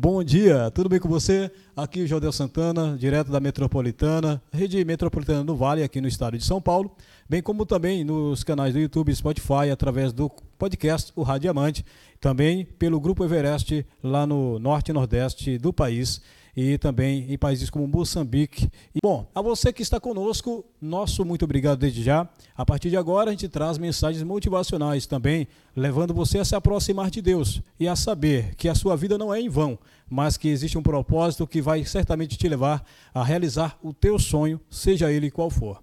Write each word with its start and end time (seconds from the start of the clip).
Bom 0.00 0.22
dia, 0.22 0.70
tudo 0.70 0.88
bem 0.88 1.00
com 1.00 1.08
você? 1.08 1.50
Aqui 1.76 2.02
o 2.02 2.06
Jodel 2.06 2.30
Santana, 2.30 2.96
direto 2.96 3.32
da 3.32 3.40
Metropolitana, 3.40 4.40
rede 4.52 4.84
metropolitana 4.84 5.42
do 5.42 5.56
Vale, 5.56 5.82
aqui 5.82 6.00
no 6.00 6.06
estado 6.06 6.38
de 6.38 6.44
São 6.44 6.62
Paulo, 6.62 6.92
bem 7.28 7.42
como 7.42 7.66
também 7.66 8.04
nos 8.04 8.44
canais 8.44 8.72
do 8.72 8.78
YouTube 8.78 9.12
Spotify, 9.12 9.70
através 9.72 10.12
do 10.12 10.30
podcast 10.56 11.12
O 11.16 11.24
Rádio 11.24 11.50
Diamante, 11.50 11.84
também 12.20 12.64
pelo 12.64 13.00
Grupo 13.00 13.24
Everest, 13.24 13.84
lá 14.00 14.24
no 14.24 14.60
norte 14.60 14.90
e 14.90 14.92
nordeste 14.92 15.58
do 15.58 15.72
país 15.72 16.22
e 16.60 16.76
também 16.76 17.24
em 17.32 17.38
países 17.38 17.70
como 17.70 17.86
Moçambique. 17.86 18.68
E, 18.92 18.98
bom, 19.00 19.30
a 19.32 19.40
você 19.40 19.72
que 19.72 19.80
está 19.80 20.00
conosco, 20.00 20.64
nosso 20.82 21.24
muito 21.24 21.44
obrigado 21.44 21.78
desde 21.78 22.02
já. 22.02 22.28
A 22.56 22.66
partir 22.66 22.90
de 22.90 22.96
agora, 22.96 23.30
a 23.30 23.32
gente 23.32 23.48
traz 23.48 23.78
mensagens 23.78 24.24
motivacionais 24.24 25.06
também, 25.06 25.46
levando 25.76 26.12
você 26.12 26.40
a 26.40 26.44
se 26.44 26.56
aproximar 26.56 27.12
de 27.12 27.22
Deus 27.22 27.62
e 27.78 27.86
a 27.86 27.94
saber 27.94 28.56
que 28.56 28.68
a 28.68 28.74
sua 28.74 28.96
vida 28.96 29.16
não 29.16 29.32
é 29.32 29.40
em 29.40 29.48
vão, 29.48 29.78
mas 30.10 30.36
que 30.36 30.48
existe 30.48 30.76
um 30.76 30.82
propósito 30.82 31.46
que 31.46 31.62
vai 31.62 31.84
certamente 31.84 32.36
te 32.36 32.48
levar 32.48 32.84
a 33.14 33.22
realizar 33.22 33.78
o 33.80 33.92
teu 33.92 34.18
sonho, 34.18 34.60
seja 34.68 35.12
ele 35.12 35.30
qual 35.30 35.50
for. 35.50 35.80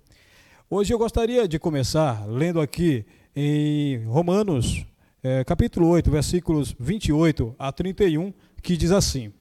Hoje 0.70 0.94
eu 0.94 0.98
gostaria 0.98 1.48
de 1.48 1.58
começar 1.58 2.28
lendo 2.28 2.60
aqui 2.60 3.06
em 3.34 4.04
Romanos, 4.04 4.86
é, 5.24 5.42
capítulo 5.46 5.88
8, 5.88 6.12
versículos 6.12 6.76
28 6.78 7.56
a 7.58 7.72
31, 7.72 8.34
que 8.62 8.76
diz 8.76 8.92
assim: 8.92 9.32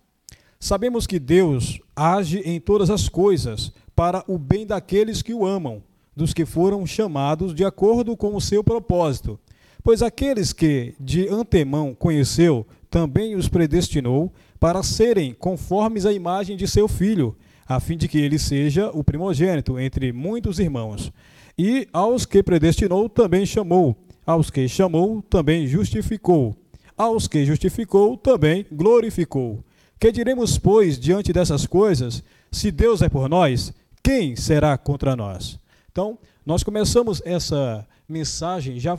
Sabemos 0.64 1.06
que 1.06 1.18
Deus 1.18 1.78
age 1.94 2.38
em 2.38 2.58
todas 2.58 2.88
as 2.88 3.06
coisas 3.06 3.70
para 3.94 4.24
o 4.26 4.38
bem 4.38 4.66
daqueles 4.66 5.20
que 5.20 5.34
o 5.34 5.44
amam, 5.44 5.82
dos 6.16 6.32
que 6.32 6.46
foram 6.46 6.86
chamados 6.86 7.54
de 7.54 7.66
acordo 7.66 8.16
com 8.16 8.34
o 8.34 8.40
seu 8.40 8.64
propósito. 8.64 9.38
Pois 9.82 10.00
aqueles 10.00 10.54
que 10.54 10.94
de 10.98 11.28
antemão 11.28 11.94
conheceu, 11.94 12.66
também 12.88 13.36
os 13.36 13.46
predestinou 13.46 14.32
para 14.58 14.82
serem 14.82 15.34
conformes 15.34 16.06
à 16.06 16.14
imagem 16.14 16.56
de 16.56 16.66
seu 16.66 16.88
filho, 16.88 17.36
a 17.68 17.78
fim 17.78 17.98
de 17.98 18.08
que 18.08 18.16
ele 18.16 18.38
seja 18.38 18.90
o 18.94 19.04
primogênito 19.04 19.78
entre 19.78 20.14
muitos 20.14 20.58
irmãos. 20.58 21.12
E 21.58 21.86
aos 21.92 22.24
que 22.24 22.42
predestinou, 22.42 23.10
também 23.10 23.44
chamou. 23.44 23.94
Aos 24.26 24.48
que 24.48 24.66
chamou, 24.66 25.20
também 25.28 25.66
justificou. 25.66 26.56
Aos 26.96 27.28
que 27.28 27.44
justificou, 27.44 28.16
também 28.16 28.64
glorificou. 28.72 29.62
Que 30.04 30.12
diremos, 30.12 30.58
pois, 30.58 30.98
diante 30.98 31.32
dessas 31.32 31.66
coisas? 31.66 32.22
Se 32.52 32.70
Deus 32.70 33.00
é 33.00 33.08
por 33.08 33.26
nós, 33.26 33.72
quem 34.02 34.36
será 34.36 34.76
contra 34.76 35.16
nós? 35.16 35.58
Então, 35.90 36.18
nós 36.44 36.62
começamos 36.62 37.22
essa 37.24 37.88
mensagem 38.06 38.78
já 38.78 38.98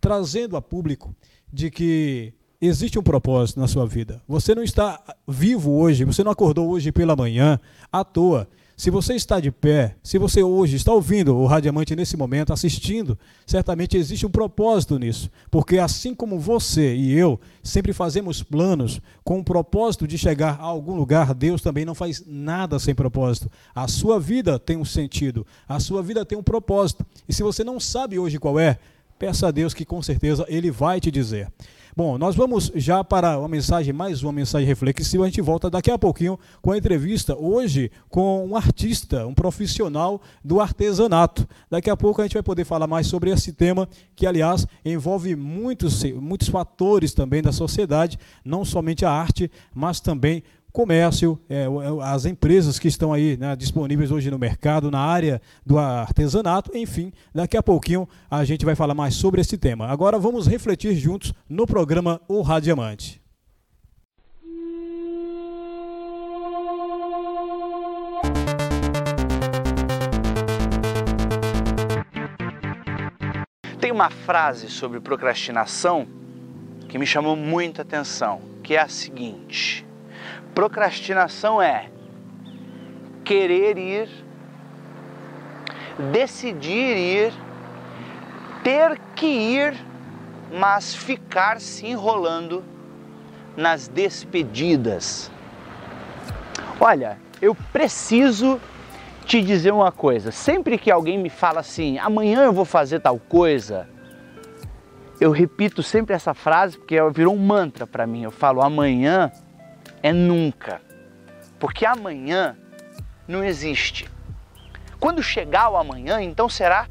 trazendo 0.00 0.56
a 0.56 0.62
público 0.62 1.14
de 1.52 1.70
que 1.70 2.32
existe 2.58 2.98
um 2.98 3.02
propósito 3.02 3.60
na 3.60 3.68
sua 3.68 3.86
vida. 3.86 4.22
Você 4.26 4.54
não 4.54 4.62
está 4.62 4.98
vivo 5.28 5.72
hoje, 5.72 6.06
você 6.06 6.24
não 6.24 6.32
acordou 6.32 6.70
hoje 6.70 6.90
pela 6.92 7.14
manhã 7.14 7.60
à 7.92 8.02
toa. 8.02 8.48
Se 8.78 8.90
você 8.90 9.14
está 9.14 9.40
de 9.40 9.50
pé, 9.50 9.96
se 10.04 10.18
você 10.18 10.40
hoje 10.40 10.76
está 10.76 10.92
ouvindo 10.92 11.36
o 11.36 11.46
Radiamante 11.46 11.96
nesse 11.96 12.16
momento, 12.16 12.52
assistindo, 12.52 13.18
certamente 13.44 13.96
existe 13.96 14.24
um 14.24 14.30
propósito 14.30 14.96
nisso. 15.00 15.28
Porque 15.50 15.78
assim 15.78 16.14
como 16.14 16.38
você 16.38 16.94
e 16.94 17.12
eu 17.12 17.40
sempre 17.60 17.92
fazemos 17.92 18.40
planos 18.40 19.00
com 19.24 19.40
o 19.40 19.44
propósito 19.44 20.06
de 20.06 20.16
chegar 20.16 20.60
a 20.60 20.62
algum 20.62 20.94
lugar, 20.94 21.34
Deus 21.34 21.60
também 21.60 21.84
não 21.84 21.92
faz 21.92 22.22
nada 22.24 22.78
sem 22.78 22.94
propósito. 22.94 23.50
A 23.74 23.88
sua 23.88 24.20
vida 24.20 24.60
tem 24.60 24.76
um 24.76 24.84
sentido, 24.84 25.44
a 25.68 25.80
sua 25.80 26.00
vida 26.00 26.24
tem 26.24 26.38
um 26.38 26.42
propósito. 26.44 27.04
E 27.28 27.32
se 27.32 27.42
você 27.42 27.64
não 27.64 27.80
sabe 27.80 28.16
hoje 28.16 28.38
qual 28.38 28.60
é, 28.60 28.78
peça 29.18 29.48
a 29.48 29.50
Deus 29.50 29.74
que 29.74 29.84
com 29.84 30.00
certeza 30.02 30.46
Ele 30.48 30.70
vai 30.70 31.00
te 31.00 31.10
dizer. 31.10 31.50
Bom, 31.98 32.16
nós 32.16 32.36
vamos 32.36 32.70
já 32.76 33.02
para 33.02 33.36
uma 33.40 33.48
mensagem, 33.48 33.92
mais 33.92 34.22
uma 34.22 34.30
mensagem 34.30 34.68
reflexiva. 34.68 35.24
A 35.24 35.26
gente 35.26 35.40
volta 35.40 35.68
daqui 35.68 35.90
a 35.90 35.98
pouquinho 35.98 36.38
com 36.62 36.70
a 36.70 36.78
entrevista, 36.78 37.36
hoje 37.36 37.90
com 38.08 38.46
um 38.46 38.54
artista, 38.54 39.26
um 39.26 39.34
profissional 39.34 40.22
do 40.44 40.60
artesanato. 40.60 41.44
Daqui 41.68 41.90
a 41.90 41.96
pouco 41.96 42.20
a 42.20 42.24
gente 42.24 42.34
vai 42.34 42.42
poder 42.44 42.64
falar 42.64 42.86
mais 42.86 43.08
sobre 43.08 43.30
esse 43.30 43.52
tema, 43.52 43.88
que, 44.14 44.28
aliás, 44.28 44.64
envolve 44.84 45.34
muitos, 45.34 46.04
muitos 46.04 46.46
fatores 46.46 47.12
também 47.12 47.42
da 47.42 47.50
sociedade, 47.50 48.16
não 48.44 48.64
somente 48.64 49.04
a 49.04 49.10
arte, 49.10 49.50
mas 49.74 49.98
também 49.98 50.44
comércio, 50.72 51.38
é, 51.48 51.66
as 52.02 52.24
empresas 52.24 52.78
que 52.78 52.88
estão 52.88 53.12
aí 53.12 53.36
né, 53.36 53.56
disponíveis 53.56 54.10
hoje 54.10 54.30
no 54.30 54.38
mercado, 54.38 54.90
na 54.90 55.00
área 55.00 55.40
do 55.64 55.78
artesanato, 55.78 56.76
enfim, 56.76 57.12
daqui 57.34 57.56
a 57.56 57.62
pouquinho 57.62 58.08
a 58.30 58.44
gente 58.44 58.64
vai 58.64 58.74
falar 58.74 58.94
mais 58.94 59.14
sobre 59.14 59.40
esse 59.40 59.56
tema. 59.56 59.86
Agora 59.86 60.18
vamos 60.18 60.46
refletir 60.46 60.94
juntos 60.94 61.32
no 61.48 61.66
programa 61.66 62.20
O 62.28 62.42
Radiamante. 62.42 63.20
Tem 73.80 73.92
uma 73.92 74.10
frase 74.10 74.68
sobre 74.68 75.00
procrastinação 75.00 76.06
que 76.88 76.98
me 76.98 77.06
chamou 77.06 77.36
muita 77.36 77.82
atenção, 77.82 78.40
que 78.62 78.74
é 78.74 78.80
a 78.80 78.88
seguinte: 78.88 79.87
Procrastinação 80.54 81.60
é 81.60 81.90
querer 83.24 83.76
ir, 83.76 84.08
decidir 86.10 86.96
ir, 86.96 87.34
ter 88.64 88.98
que 89.14 89.26
ir, 89.26 89.74
mas 90.52 90.94
ficar 90.94 91.60
se 91.60 91.86
enrolando 91.86 92.64
nas 93.56 93.88
despedidas. 93.88 95.30
Olha, 96.80 97.18
eu 97.42 97.54
preciso 97.72 98.60
te 99.26 99.42
dizer 99.42 99.72
uma 99.72 99.92
coisa. 99.92 100.32
Sempre 100.32 100.78
que 100.78 100.90
alguém 100.90 101.18
me 101.18 101.28
fala 101.28 101.60
assim, 101.60 101.98
amanhã 101.98 102.44
eu 102.44 102.52
vou 102.52 102.64
fazer 102.64 103.00
tal 103.00 103.18
coisa, 103.18 103.88
eu 105.20 105.30
repito 105.30 105.82
sempre 105.82 106.14
essa 106.14 106.32
frase 106.32 106.78
porque 106.78 106.96
virou 107.10 107.34
um 107.34 107.38
mantra 107.38 107.86
para 107.86 108.06
mim. 108.06 108.22
Eu 108.22 108.30
falo, 108.30 108.62
amanhã 108.62 109.30
é 110.02 110.12
nunca. 110.12 110.80
Porque 111.58 111.84
amanhã 111.84 112.56
não 113.26 113.44
existe. 113.44 114.08
Quando 115.00 115.22
chegar 115.22 115.68
o 115.68 115.76
amanhã, 115.76 116.20
então 116.20 116.48
será 116.48 116.86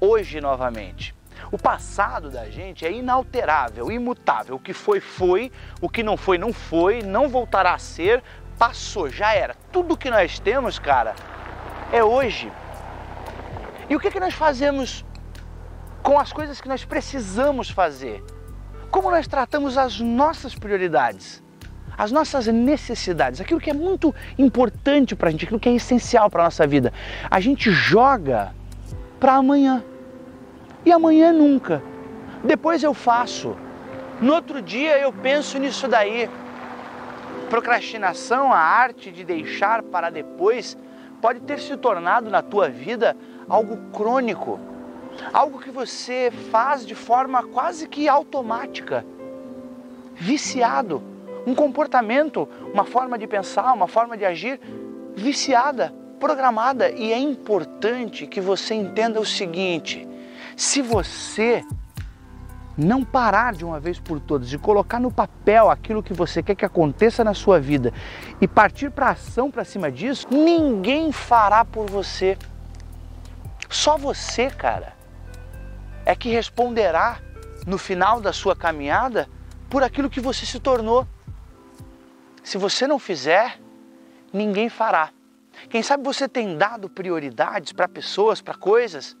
hoje 0.00 0.40
novamente. 0.40 1.14
O 1.50 1.58
passado 1.58 2.30
da 2.30 2.48
gente 2.48 2.86
é 2.86 2.90
inalterável, 2.90 3.90
imutável. 3.90 4.56
O 4.56 4.58
que 4.58 4.72
foi, 4.72 5.00
foi. 5.00 5.52
O 5.80 5.88
que 5.88 6.02
não 6.02 6.16
foi, 6.16 6.38
não 6.38 6.52
foi. 6.52 7.02
Não 7.02 7.28
voltará 7.28 7.74
a 7.74 7.78
ser. 7.78 8.22
Passou, 8.58 9.10
já 9.10 9.34
era. 9.34 9.54
Tudo 9.70 9.96
que 9.96 10.10
nós 10.10 10.38
temos, 10.38 10.78
cara, 10.78 11.14
é 11.92 12.02
hoje. 12.02 12.50
E 13.88 13.96
o 13.96 14.00
que, 14.00 14.10
que 14.10 14.20
nós 14.20 14.32
fazemos 14.32 15.04
com 16.02 16.18
as 16.18 16.32
coisas 16.32 16.60
que 16.60 16.68
nós 16.68 16.84
precisamos 16.84 17.68
fazer? 17.68 18.24
Como 18.90 19.10
nós 19.10 19.26
tratamos 19.26 19.76
as 19.76 20.00
nossas 20.00 20.54
prioridades? 20.54 21.42
As 21.96 22.10
nossas 22.10 22.46
necessidades, 22.46 23.40
aquilo 23.40 23.60
que 23.60 23.70
é 23.70 23.74
muito 23.74 24.14
importante 24.38 25.14
para 25.14 25.28
a 25.28 25.30
gente, 25.30 25.44
aquilo 25.44 25.60
que 25.60 25.68
é 25.68 25.74
essencial 25.74 26.30
para 26.30 26.42
a 26.42 26.44
nossa 26.44 26.66
vida. 26.66 26.92
A 27.30 27.40
gente 27.40 27.70
joga 27.70 28.54
para 29.20 29.34
amanhã. 29.34 29.84
E 30.84 30.90
amanhã 30.90 31.32
nunca. 31.32 31.82
Depois 32.42 32.82
eu 32.82 32.92
faço. 32.92 33.56
No 34.20 34.34
outro 34.34 34.60
dia 34.60 34.98
eu 34.98 35.12
penso 35.12 35.58
nisso 35.58 35.86
daí. 35.86 36.28
Procrastinação, 37.48 38.52
a 38.52 38.58
arte 38.58 39.12
de 39.12 39.24
deixar 39.24 39.82
para 39.82 40.10
depois, 40.10 40.76
pode 41.20 41.40
ter 41.40 41.60
se 41.60 41.76
tornado 41.76 42.30
na 42.30 42.42
tua 42.42 42.68
vida 42.68 43.16
algo 43.48 43.76
crônico, 43.92 44.58
algo 45.32 45.60
que 45.60 45.70
você 45.70 46.32
faz 46.50 46.84
de 46.86 46.94
forma 46.94 47.42
quase 47.42 47.86
que 47.86 48.08
automática, 48.08 49.04
viciado 50.14 51.11
um 51.46 51.54
comportamento, 51.54 52.48
uma 52.72 52.84
forma 52.84 53.18
de 53.18 53.26
pensar, 53.26 53.72
uma 53.72 53.88
forma 53.88 54.16
de 54.16 54.24
agir 54.24 54.60
viciada, 55.14 55.92
programada. 56.18 56.90
E 56.90 57.12
é 57.12 57.18
importante 57.18 58.26
que 58.26 58.40
você 58.40 58.74
entenda 58.74 59.20
o 59.20 59.26
seguinte: 59.26 60.08
se 60.56 60.82
você 60.82 61.64
não 62.76 63.04
parar 63.04 63.52
de 63.52 63.64
uma 63.64 63.78
vez 63.78 63.98
por 64.00 64.18
todas 64.18 64.52
e 64.52 64.58
colocar 64.58 64.98
no 64.98 65.10
papel 65.10 65.70
aquilo 65.70 66.02
que 66.02 66.14
você 66.14 66.42
quer 66.42 66.54
que 66.54 66.64
aconteça 66.64 67.22
na 67.22 67.34
sua 67.34 67.60
vida 67.60 67.92
e 68.40 68.48
partir 68.48 68.90
para 68.90 69.10
ação 69.10 69.50
para 69.50 69.64
cima 69.64 69.90
disso, 69.90 70.26
ninguém 70.30 71.12
fará 71.12 71.64
por 71.64 71.88
você. 71.90 72.38
Só 73.68 73.96
você, 73.96 74.50
cara, 74.50 74.94
é 76.04 76.14
que 76.14 76.30
responderá 76.30 77.18
no 77.66 77.78
final 77.78 78.20
da 78.20 78.32
sua 78.32 78.56
caminhada 78.56 79.28
por 79.68 79.82
aquilo 79.82 80.10
que 80.10 80.20
você 80.20 80.44
se 80.44 80.58
tornou. 80.60 81.06
Se 82.42 82.58
você 82.58 82.86
não 82.86 82.98
fizer, 82.98 83.58
ninguém 84.32 84.68
fará. 84.68 85.10
Quem 85.68 85.82
sabe 85.82 86.02
você 86.02 86.28
tem 86.28 86.56
dado 86.56 86.88
prioridades 86.88 87.72
para 87.72 87.86
pessoas, 87.86 88.40
para 88.40 88.54
coisas, 88.54 89.16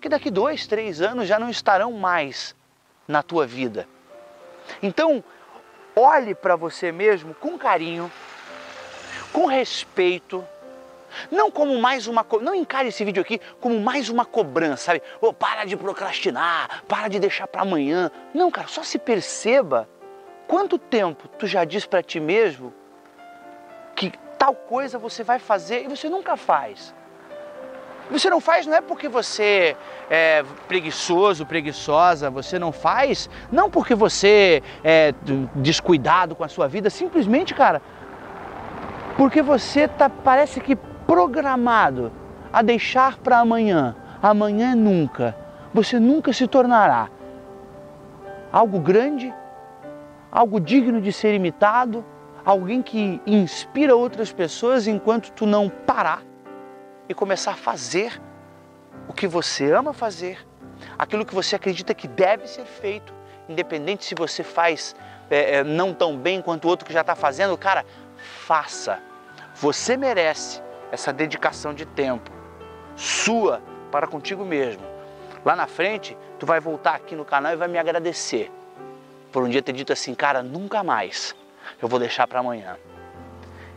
que 0.00 0.08
daqui 0.08 0.30
dois, 0.30 0.66
três 0.66 1.00
anos 1.00 1.28
já 1.28 1.38
não 1.38 1.50
estarão 1.50 1.92
mais 1.92 2.54
na 3.06 3.22
tua 3.22 3.46
vida. 3.46 3.88
Então, 4.82 5.22
olhe 5.94 6.34
para 6.34 6.56
você 6.56 6.90
mesmo 6.90 7.34
com 7.34 7.58
carinho, 7.58 8.10
com 9.32 9.46
respeito, 9.46 10.46
não 11.30 11.50
como 11.50 11.78
mais 11.80 12.06
uma. 12.06 12.26
Não 12.40 12.54
encare 12.54 12.88
esse 12.88 13.04
vídeo 13.04 13.20
aqui 13.20 13.40
como 13.60 13.78
mais 13.80 14.08
uma 14.08 14.24
cobrança, 14.24 14.84
sabe? 14.84 15.02
Oh, 15.20 15.32
para 15.32 15.64
de 15.64 15.76
procrastinar, 15.76 16.82
para 16.88 17.08
de 17.08 17.18
deixar 17.18 17.46
para 17.46 17.62
amanhã. 17.62 18.10
Não, 18.32 18.50
cara, 18.50 18.68
só 18.68 18.82
se 18.82 18.98
perceba 18.98 19.88
quanto 20.46 20.78
tempo 20.78 21.28
tu 21.38 21.46
já 21.46 21.64
diz 21.64 21.86
para 21.86 22.02
ti 22.02 22.20
mesmo 22.20 22.72
que 23.94 24.12
tal 24.38 24.54
coisa 24.54 24.98
você 24.98 25.22
vai 25.22 25.38
fazer 25.38 25.84
e 25.84 25.88
você 25.88 26.08
nunca 26.08 26.36
faz. 26.36 26.94
Você 28.10 28.28
não 28.28 28.40
faz 28.40 28.66
não 28.66 28.74
é 28.74 28.80
porque 28.80 29.08
você 29.08 29.76
é 30.10 30.44
preguiçoso, 30.68 31.46
preguiçosa, 31.46 32.28
você 32.28 32.58
não 32.58 32.70
faz, 32.70 33.30
não 33.50 33.70
porque 33.70 33.94
você 33.94 34.62
é 34.82 35.14
descuidado 35.54 36.36
com 36.36 36.44
a 36.44 36.48
sua 36.48 36.68
vida, 36.68 36.90
simplesmente, 36.90 37.54
cara, 37.54 37.80
porque 39.16 39.40
você 39.40 39.88
tá 39.88 40.10
parece 40.10 40.60
que 40.60 40.76
programado 41.06 42.12
a 42.52 42.60
deixar 42.62 43.16
para 43.18 43.38
amanhã. 43.38 43.96
Amanhã 44.22 44.72
é 44.72 44.74
nunca. 44.74 45.36
Você 45.72 45.98
nunca 45.98 46.32
se 46.32 46.46
tornará 46.46 47.08
algo 48.52 48.78
grande, 48.78 49.34
algo 50.34 50.58
digno 50.58 51.00
de 51.00 51.12
ser 51.12 51.32
imitado, 51.32 52.04
alguém 52.44 52.82
que 52.82 53.22
inspira 53.24 53.94
outras 53.94 54.32
pessoas 54.32 54.88
enquanto 54.88 55.30
tu 55.30 55.46
não 55.46 55.68
parar 55.68 56.22
e 57.08 57.14
começar 57.14 57.52
a 57.52 57.56
fazer 57.56 58.20
o 59.06 59.12
que 59.12 59.28
você 59.28 59.70
ama 59.72 59.92
fazer, 59.92 60.44
aquilo 60.98 61.24
que 61.24 61.34
você 61.34 61.54
acredita 61.54 61.94
que 61.94 62.08
deve 62.08 62.48
ser 62.48 62.64
feito, 62.64 63.14
independente 63.48 64.04
se 64.04 64.14
você 64.16 64.42
faz 64.42 64.96
é, 65.30 65.58
é, 65.58 65.64
não 65.64 65.94
tão 65.94 66.18
bem 66.18 66.42
quanto 66.42 66.64
o 66.64 66.68
outro 66.68 66.84
que 66.84 66.92
já 66.92 67.02
está 67.02 67.14
fazendo, 67.14 67.56
cara, 67.56 67.86
faça. 68.16 68.98
Você 69.54 69.96
merece 69.96 70.60
essa 70.90 71.12
dedicação 71.12 71.72
de 71.72 71.86
tempo 71.86 72.30
sua 72.96 73.62
para 73.92 74.08
contigo 74.08 74.44
mesmo. 74.44 74.82
Lá 75.44 75.54
na 75.54 75.68
frente, 75.68 76.16
tu 76.40 76.46
vai 76.46 76.58
voltar 76.58 76.96
aqui 76.96 77.14
no 77.14 77.24
canal 77.24 77.52
e 77.52 77.56
vai 77.56 77.68
me 77.68 77.78
agradecer 77.78 78.50
por 79.34 79.42
um 79.42 79.48
dia 79.48 79.60
ter 79.60 79.72
dito 79.72 79.92
assim, 79.92 80.14
cara, 80.14 80.44
nunca 80.44 80.84
mais 80.84 81.34
eu 81.82 81.88
vou 81.88 81.98
deixar 81.98 82.24
para 82.28 82.38
amanhã. 82.38 82.76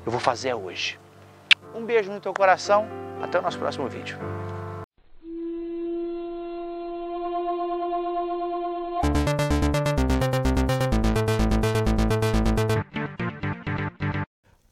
Eu 0.05 0.11
vou 0.11 0.21
fazer 0.21 0.53
hoje. 0.53 0.99
Um 1.73 1.83
beijo 1.83 2.11
no 2.11 2.21
teu 2.21 2.31
coração. 2.31 2.87
Até 3.19 3.39
o 3.39 3.41
nosso 3.41 3.57
próximo 3.57 3.89
vídeo. 3.89 4.19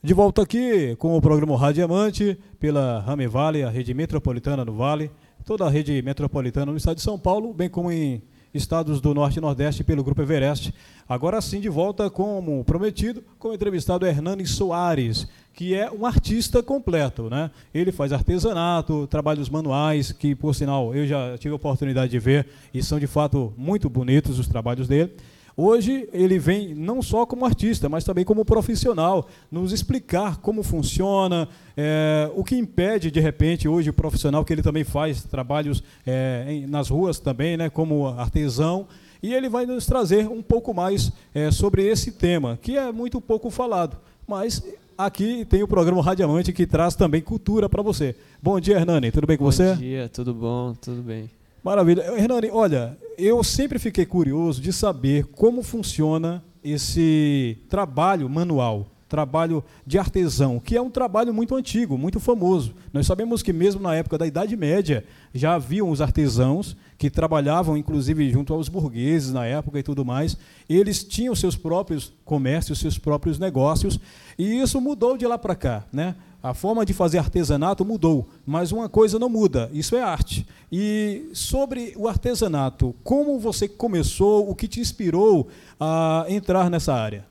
De 0.03 0.13
volta 0.13 0.43
aqui 0.43 0.95
com 0.97 1.17
o 1.17 1.21
programa 1.21 1.57
Radiamante 1.57 2.39
pela 2.59 2.99
Rame 2.99 3.25
Vale, 3.25 3.63
a 3.63 3.71
rede 3.71 3.91
metropolitana 3.95 4.63
do 4.63 4.75
Vale, 4.75 5.11
toda 5.43 5.65
a 5.65 5.69
rede 5.69 5.99
metropolitana 6.03 6.71
no 6.71 6.77
estado 6.77 6.97
de 6.97 7.01
São 7.01 7.17
Paulo, 7.17 7.55
bem 7.55 7.67
como 7.67 7.91
em 7.91 8.21
estados 8.55 9.01
do 9.01 9.13
Norte 9.13 9.37
e 9.37 9.41
Nordeste 9.41 9.83
pelo 9.83 10.03
Grupo 10.03 10.21
Everest. 10.21 10.73
Agora 11.07 11.41
sim, 11.41 11.59
de 11.59 11.69
volta, 11.69 12.09
como 12.09 12.63
prometido, 12.63 13.23
com 13.37 13.49
o 13.49 13.53
entrevistado 13.53 14.05
Hernani 14.05 14.47
Soares, 14.47 15.27
que 15.53 15.75
é 15.75 15.91
um 15.91 16.05
artista 16.05 16.63
completo. 16.63 17.29
Né? 17.29 17.51
Ele 17.73 17.91
faz 17.91 18.11
artesanato, 18.11 19.07
trabalhos 19.07 19.49
manuais, 19.49 20.11
que, 20.11 20.33
por 20.33 20.55
sinal, 20.55 20.95
eu 20.95 21.05
já 21.05 21.37
tive 21.37 21.51
a 21.51 21.57
oportunidade 21.57 22.11
de 22.11 22.19
ver 22.19 22.47
e 22.73 22.81
são, 22.81 22.99
de 22.99 23.07
fato, 23.07 23.53
muito 23.57 23.89
bonitos 23.89 24.39
os 24.39 24.47
trabalhos 24.47 24.87
dele. 24.87 25.13
Hoje 25.57 26.09
ele 26.11 26.37
vem 26.37 26.75
não 26.75 27.01
só 27.01 27.25
como 27.25 27.45
artista, 27.45 27.87
mas 27.87 28.03
também 28.03 28.25
como 28.25 28.43
profissional, 28.43 29.29
nos 29.49 29.71
explicar 29.71 30.37
como 30.37 30.61
funciona, 30.61 31.47
é, 31.77 32.29
o 32.35 32.43
que 32.43 32.57
impede, 32.57 33.09
de 33.09 33.21
repente, 33.21 33.65
hoje 33.65 33.89
o 33.89 33.93
profissional 33.93 34.43
que 34.43 34.51
ele 34.51 34.61
também 34.61 34.83
faz 34.83 35.23
trabalhos 35.23 35.81
é, 36.05 36.45
em, 36.49 36.67
nas 36.67 36.89
ruas 36.89 37.19
também, 37.19 37.55
né, 37.55 37.69
como 37.69 38.07
artesão, 38.07 38.85
e 39.23 39.33
ele 39.33 39.47
vai 39.47 39.65
nos 39.65 39.85
trazer 39.85 40.27
um 40.27 40.41
pouco 40.41 40.73
mais 40.73 41.09
é, 41.33 41.49
sobre 41.51 41.87
esse 41.87 42.11
tema, 42.11 42.59
que 42.61 42.77
é 42.77 42.91
muito 42.91 43.21
pouco 43.21 43.49
falado, 43.49 43.95
mas 44.27 44.61
aqui 44.97 45.45
tem 45.45 45.63
o 45.63 45.67
programa 45.69 46.03
Radiamante 46.03 46.51
que 46.51 46.67
traz 46.67 46.95
também 46.95 47.21
cultura 47.21 47.69
para 47.69 47.81
você. 47.81 48.13
Bom 48.43 48.59
dia, 48.59 48.75
Hernani, 48.75 49.09
tudo 49.09 49.25
bem 49.25 49.37
com 49.37 49.45
bom 49.45 49.51
você? 49.51 49.69
Bom 49.69 49.77
dia, 49.77 50.09
tudo 50.09 50.33
bom, 50.33 50.73
tudo 50.81 51.01
bem. 51.01 51.29
Maravilha. 51.63 52.03
Hernani, 52.15 52.49
olha, 52.51 52.95
eu 53.17 53.43
sempre 53.43 53.79
fiquei 53.79 54.05
curioso 54.05 54.61
de 54.61 54.71
saber 54.71 55.25
como 55.25 55.63
funciona 55.63 56.43
esse 56.63 57.57
trabalho 57.69 58.29
manual, 58.29 58.87
trabalho 59.07 59.63
de 59.85 59.99
artesão, 59.99 60.59
que 60.59 60.75
é 60.75 60.81
um 60.81 60.89
trabalho 60.89 61.33
muito 61.33 61.55
antigo, 61.55 61.97
muito 61.97 62.19
famoso. 62.19 62.73
Nós 62.91 63.05
sabemos 63.05 63.43
que 63.43 63.53
mesmo 63.53 63.81
na 63.81 63.95
época 63.95 64.17
da 64.17 64.25
Idade 64.25 64.55
Média 64.57 65.05
já 65.33 65.53
haviam 65.53 65.89
os 65.89 66.01
artesãos 66.01 66.75
que 66.97 67.09
trabalhavam 67.09 67.77
inclusive 67.77 68.29
junto 68.31 68.53
aos 68.53 68.67
burgueses 68.67 69.31
na 69.31 69.45
época 69.45 69.79
e 69.79 69.83
tudo 69.83 70.03
mais. 70.03 70.37
Eles 70.67 71.03
tinham 71.03 71.35
seus 71.35 71.55
próprios 71.55 72.13
comércios, 72.23 72.79
seus 72.79 72.97
próprios 72.97 73.37
negócios, 73.37 73.99
e 74.37 74.59
isso 74.59 74.81
mudou 74.81 75.17
de 75.17 75.27
lá 75.27 75.37
para 75.37 75.55
cá, 75.55 75.85
né? 75.93 76.15
A 76.45 76.53
forma 76.53 76.85
de 76.85 76.93
fazer 76.93 77.17
artesanato 77.17 77.83
mudou, 77.83 78.29
mas 78.45 78.71
uma 78.71 78.87
coisa 78.87 79.17
não 79.17 79.27
muda, 79.27 79.67
isso 79.73 79.95
é 79.95 80.03
arte. 80.03 80.45
E 80.71 81.27
sobre 81.33 81.95
o 81.97 82.07
artesanato, 82.07 82.95
como 83.03 83.39
você 83.39 83.67
começou, 83.67 84.47
o 84.47 84.53
que 84.53 84.67
te 84.67 84.79
inspirou 84.79 85.47
a 85.79 86.23
entrar 86.29 86.69
nessa 86.69 86.93
área? 86.93 87.25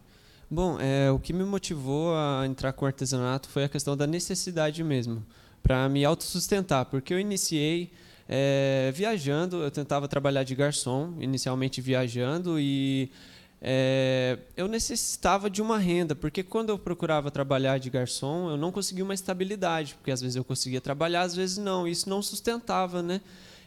Bom, 0.51 0.79
é, 0.81 1.13
o 1.13 1.21
que 1.21 1.33
me 1.33 1.45
motivou 1.45 2.13
a 2.13 2.43
entrar 2.45 2.73
com 2.73 2.87
o 2.87 2.89
artesanato 2.89 3.49
foi 3.49 3.63
a 3.63 3.69
questão 3.69 3.97
da 3.97 4.05
necessidade 4.05 4.83
mesmo, 4.83 5.25
para 5.63 5.89
me 5.89 6.05
autossustentar, 6.05 6.87
porque 6.87 7.15
eu 7.15 7.21
iniciei 7.21 7.93
é, 8.29 8.91
viajando, 8.93 9.63
eu 9.63 9.71
tentava 9.71 10.09
trabalhar 10.09 10.43
de 10.43 10.57
garçom, 10.57 11.15
inicialmente 11.21 11.81
viajando, 11.81 12.59
e 12.59 13.13
é, 13.61 14.39
eu 14.57 14.69
necessitava 14.69 15.49
de 15.49 15.63
uma 15.63 15.79
renda, 15.79 16.15
porque 16.15 16.43
quando 16.43 16.71
eu 16.71 16.79
procurava 16.79 17.31
trabalhar 17.31 17.79
de 17.79 17.89
garçom, 17.89 18.51
eu 18.51 18.57
não 18.57 18.71
conseguia 18.71 19.05
uma 19.05 19.15
estabilidade, 19.15 19.95
porque 19.95 20.11
às 20.11 20.21
vezes 20.21 20.37
eu 20.37 20.45
conseguia 20.45 20.81
trabalhar, 20.81 21.23
às 21.23 21.35
vezes 21.35 21.57
não, 21.57 21.89
isso 21.89 22.09
não 22.09 22.23
sustentava, 22.23 23.03
né? 23.03 23.21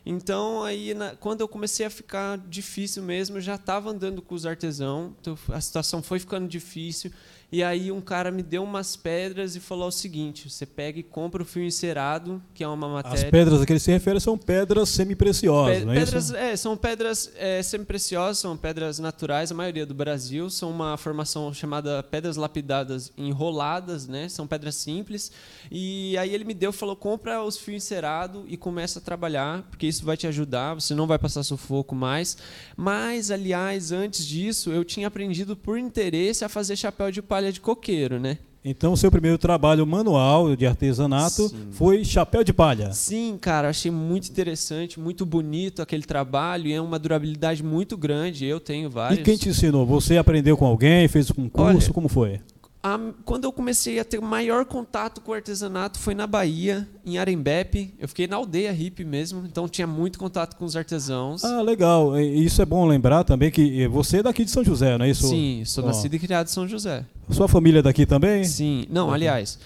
Então, 0.05 0.63
aí, 0.63 0.93
na, 0.93 1.15
quando 1.17 1.41
eu 1.41 1.49
comecei 1.49 1.85
a 1.85 1.89
ficar 1.89 2.37
difícil 2.37 3.03
mesmo, 3.03 3.37
eu 3.37 3.41
já 3.41 3.55
estava 3.55 3.89
andando 3.89 4.21
com 4.21 4.35
os 4.35 4.45
artesãos, 4.45 5.11
então 5.19 5.37
a 5.49 5.59
situação 5.59 6.01
foi 6.01 6.17
ficando 6.17 6.47
difícil, 6.47 7.11
e 7.49 7.63
aí 7.63 7.93
um 7.93 8.01
cara 8.01 8.29
me 8.29 8.43
deu 8.43 8.61
umas 8.61 8.97
pedras 8.97 9.55
e 9.55 9.61
falou 9.61 9.87
o 9.87 9.91
seguinte: 9.91 10.49
você 10.49 10.65
pega 10.65 10.99
e 10.99 11.03
compra 11.03 11.41
o 11.41 11.45
fio 11.45 11.63
encerado, 11.63 12.43
que 12.53 12.61
é 12.61 12.67
uma 12.67 12.89
matéria. 12.89 13.17
As 13.17 13.23
pedras 13.23 13.61
a 13.61 13.65
que 13.65 13.71
ele 13.71 13.79
se 13.79 13.89
refere 13.89 14.19
são 14.19 14.37
pedras 14.37 14.89
semi-preciosas, 14.89 15.79
Pe 15.79 15.85
não 15.85 15.93
é 15.93 15.99
pedras, 15.99 16.25
isso? 16.25 16.35
É, 16.35 16.55
são 16.57 16.75
pedras 16.75 17.31
é, 17.37 17.63
semi-preciosas, 17.63 18.39
são 18.39 18.57
pedras 18.57 18.99
naturais, 18.99 19.49
a 19.49 19.55
maioria 19.55 19.85
do 19.85 19.93
Brasil. 19.93 20.49
São 20.49 20.69
uma 20.69 20.97
formação 20.97 21.53
chamada 21.53 22.03
pedras 22.03 22.35
lapidadas 22.35 23.13
enroladas, 23.17 24.09
né? 24.09 24.27
São 24.27 24.45
pedras 24.45 24.75
simples. 24.75 25.31
E 25.71 26.17
aí 26.17 26.33
ele 26.33 26.43
me 26.43 26.53
deu, 26.53 26.73
falou: 26.73 26.97
compra 26.97 27.41
os 27.41 27.57
fios 27.57 27.77
encerados 27.81 28.43
e 28.49 28.57
começa 28.57 28.99
a 28.99 29.01
trabalhar, 29.01 29.63
porque 29.69 29.87
isso 29.87 30.03
vai 30.03 30.17
te 30.17 30.27
ajudar, 30.27 30.73
você 30.73 30.93
não 30.93 31.07
vai 31.07 31.17
passar 31.17 31.43
sufoco 31.43 31.95
mais. 31.95 32.37
Mas, 32.75 33.31
aliás, 33.31 33.93
antes 33.93 34.25
disso, 34.25 34.69
eu 34.69 34.83
tinha 34.83 35.07
aprendido 35.07 35.55
por 35.55 35.77
interesse 35.79 36.43
a 36.43 36.49
fazer 36.49 36.75
chapéu 36.75 37.09
de 37.09 37.21
palha 37.21 37.36
palha 37.37 37.51
de 37.51 37.61
coqueiro, 37.61 38.19
né? 38.19 38.39
Então, 38.65 38.93
o 38.93 38.97
seu 38.97 39.11
primeiro 39.11 39.37
trabalho 39.37 39.85
manual 39.85 40.55
de 40.55 40.65
artesanato 40.65 41.47
Sim. 41.47 41.67
foi 41.71 42.03
chapéu 42.03 42.43
de 42.43 42.51
palha. 42.51 42.91
Sim, 42.91 43.37
cara, 43.39 43.69
achei 43.69 43.91
muito 43.91 44.27
interessante, 44.27 44.99
muito 44.99 45.23
bonito 45.23 45.79
aquele 45.79 46.01
trabalho 46.01 46.67
e 46.67 46.73
é 46.73 46.81
uma 46.81 46.97
durabilidade 46.97 47.63
muito 47.63 47.95
grande. 47.95 48.43
Eu 48.43 48.59
tenho 48.59 48.89
vários. 48.89 49.19
E 49.19 49.23
quem 49.23 49.37
te 49.37 49.49
ensinou? 49.49 49.85
Você 49.85 50.17
aprendeu 50.17 50.57
com 50.57 50.65
alguém, 50.65 51.07
fez 51.07 51.29
um 51.37 51.47
curso? 51.47 51.77
Olha, 51.85 51.93
como 51.93 52.09
foi? 52.09 52.41
A, 52.87 52.99
quando 53.25 53.43
eu 53.43 53.51
comecei 53.51 53.99
a 53.99 54.05
ter 54.05 54.21
maior 54.21 54.65
contato 54.65 55.19
com 55.19 55.31
o 55.31 55.33
artesanato 55.33 55.99
foi 55.99 56.15
na 56.15 56.25
Bahia, 56.25 56.87
em 57.05 57.17
Arembepe. 57.17 57.93
Eu 57.99 58.07
fiquei 58.07 58.27
na 58.27 58.37
aldeia 58.37 58.71
hippie 58.71 59.03
mesmo, 59.03 59.43
então 59.45 59.67
tinha 59.67 59.85
muito 59.85 60.17
contato 60.17 60.55
com 60.55 60.63
os 60.63 60.75
artesãos. 60.75 61.43
Ah, 61.43 61.61
legal. 61.61 62.17
E 62.17 62.45
isso 62.45 62.61
é 62.61 62.65
bom 62.65 62.85
lembrar 62.85 63.23
também 63.23 63.51
que 63.51 63.87
você 63.87 64.19
é 64.19 64.23
daqui 64.23 64.45
de 64.45 64.51
São 64.51 64.63
José, 64.63 64.97
não 64.97 65.05
é 65.05 65.09
isso? 65.09 65.27
Sim, 65.27 65.63
sou 65.65 65.83
oh. 65.83 65.87
nascido 65.87 66.13
e 66.13 66.19
criado 66.19 66.47
em 66.47 66.51
São 66.51 66.67
José. 66.67 67.03
Sua 67.29 67.47
família 67.47 67.79
é 67.79 67.81
daqui 67.81 68.05
também? 68.05 68.43
Sim. 68.45 68.85
Não, 68.89 69.11
aliás, 69.11 69.59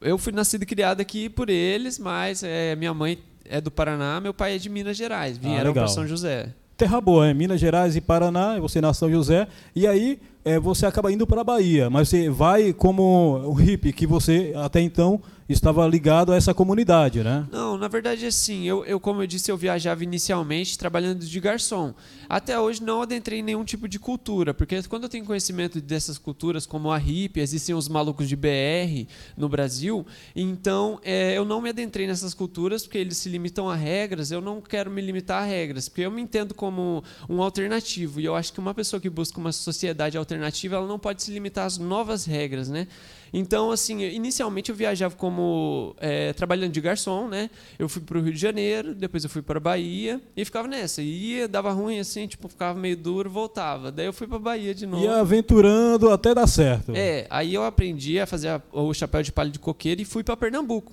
eu 0.00 0.16
fui 0.16 0.32
nascido 0.32 0.62
e 0.62 0.66
criado 0.66 1.00
aqui 1.00 1.28
por 1.28 1.50
eles, 1.50 1.98
mas 1.98 2.42
é, 2.42 2.74
minha 2.76 2.94
mãe 2.94 3.18
é 3.44 3.60
do 3.60 3.70
Paraná, 3.70 4.20
meu 4.20 4.32
pai 4.32 4.54
é 4.54 4.58
de 4.58 4.70
Minas 4.70 4.96
Gerais. 4.96 5.36
Vieram 5.36 5.72
ah, 5.72 5.74
para 5.74 5.88
São 5.88 6.06
José. 6.06 6.54
Terra 6.76 7.00
boa, 7.00 7.28
é 7.28 7.34
Minas 7.34 7.60
Gerais 7.60 7.94
e 7.94 8.00
Paraná, 8.00 8.58
você 8.58 8.80
nasceu 8.80 9.08
São 9.08 9.10
José, 9.10 9.46
e 9.76 9.86
aí 9.86 10.18
é, 10.44 10.58
você 10.58 10.84
acaba 10.86 11.10
indo 11.10 11.26
para 11.26 11.40
a 11.40 11.44
Bahia, 11.44 11.88
mas 11.88 12.08
você 12.08 12.28
vai 12.28 12.72
como 12.72 13.42
o 13.46 13.52
hippie 13.52 13.92
que 13.92 14.06
você 14.06 14.52
até 14.56 14.80
então 14.80 15.20
estava 15.48 15.86
ligado 15.86 16.32
a 16.32 16.36
essa 16.36 16.54
comunidade, 16.54 17.22
né? 17.22 17.46
Não, 17.50 17.76
na 17.76 17.88
verdade, 17.88 18.24
assim, 18.26 18.64
eu, 18.64 18.84
eu, 18.84 18.98
como 18.98 19.22
eu 19.22 19.26
disse, 19.26 19.50
eu 19.50 19.56
viajava 19.56 20.02
inicialmente 20.02 20.78
trabalhando 20.78 21.24
de 21.24 21.40
garçom. 21.40 21.94
Até 22.28 22.58
hoje 22.58 22.82
não 22.82 23.02
adentrei 23.02 23.40
em 23.40 23.42
nenhum 23.42 23.64
tipo 23.64 23.86
de 23.86 23.98
cultura, 23.98 24.54
porque 24.54 24.82
quando 24.84 25.04
eu 25.04 25.08
tenho 25.08 25.24
conhecimento 25.24 25.80
dessas 25.80 26.16
culturas, 26.16 26.64
como 26.64 26.90
a 26.90 26.96
hippie, 26.96 27.40
existem 27.40 27.74
os 27.74 27.88
malucos 27.88 28.28
de 28.28 28.36
BR 28.36 29.06
no 29.36 29.48
Brasil, 29.48 30.06
então 30.34 30.98
é, 31.04 31.36
eu 31.36 31.44
não 31.44 31.60
me 31.60 31.68
adentrei 31.68 32.06
nessas 32.06 32.32
culturas 32.32 32.84
porque 32.84 32.98
eles 32.98 33.18
se 33.18 33.28
limitam 33.28 33.68
a 33.68 33.74
regras, 33.74 34.30
eu 34.30 34.40
não 34.40 34.60
quero 34.60 34.90
me 34.90 35.02
limitar 35.02 35.42
a 35.42 35.46
regras, 35.46 35.88
porque 35.88 36.02
eu 36.02 36.10
me 36.10 36.22
entendo 36.22 36.54
como 36.54 37.04
um 37.28 37.42
alternativo, 37.42 38.20
e 38.20 38.24
eu 38.24 38.34
acho 38.34 38.52
que 38.52 38.60
uma 38.60 38.72
pessoa 38.72 39.00
que 39.00 39.10
busca 39.10 39.38
uma 39.38 39.52
sociedade 39.52 40.16
alternativa, 40.16 40.76
ela 40.76 40.86
não 40.86 40.98
pode 40.98 41.22
se 41.22 41.30
limitar 41.30 41.66
às 41.66 41.76
novas 41.76 42.24
regras, 42.24 42.68
né? 42.68 42.88
Então, 43.36 43.72
assim, 43.72 44.00
inicialmente 44.00 44.70
eu 44.70 44.76
viajava 44.76 45.16
como 45.16 45.96
é, 45.98 46.32
trabalhando 46.32 46.70
de 46.70 46.80
garçom, 46.80 47.26
né? 47.26 47.50
Eu 47.76 47.88
fui 47.88 48.00
para 48.00 48.16
o 48.16 48.20
Rio 48.22 48.32
de 48.32 48.38
Janeiro, 48.38 48.94
depois 48.94 49.24
eu 49.24 49.28
fui 49.28 49.42
para 49.42 49.58
Bahia 49.58 50.20
e 50.36 50.44
ficava 50.44 50.68
nessa. 50.68 51.02
Ia, 51.02 51.48
dava 51.48 51.72
ruim 51.72 51.98
assim, 51.98 52.28
tipo, 52.28 52.48
ficava 52.48 52.78
meio 52.78 52.96
duro, 52.96 53.28
voltava. 53.28 53.90
Daí 53.90 54.06
eu 54.06 54.12
fui 54.12 54.28
para 54.28 54.38
Bahia 54.38 54.72
de 54.72 54.86
novo. 54.86 55.02
Ia 55.02 55.16
aventurando 55.16 56.10
até 56.10 56.32
dar 56.32 56.46
certo. 56.46 56.92
É, 56.94 57.26
aí 57.28 57.52
eu 57.52 57.64
aprendi 57.64 58.20
a 58.20 58.26
fazer 58.26 58.50
a, 58.50 58.62
o 58.72 58.94
chapéu 58.94 59.20
de 59.20 59.32
palha 59.32 59.50
de 59.50 59.58
coqueiro 59.58 60.00
e 60.00 60.04
fui 60.04 60.22
para 60.22 60.36
Pernambuco. 60.36 60.92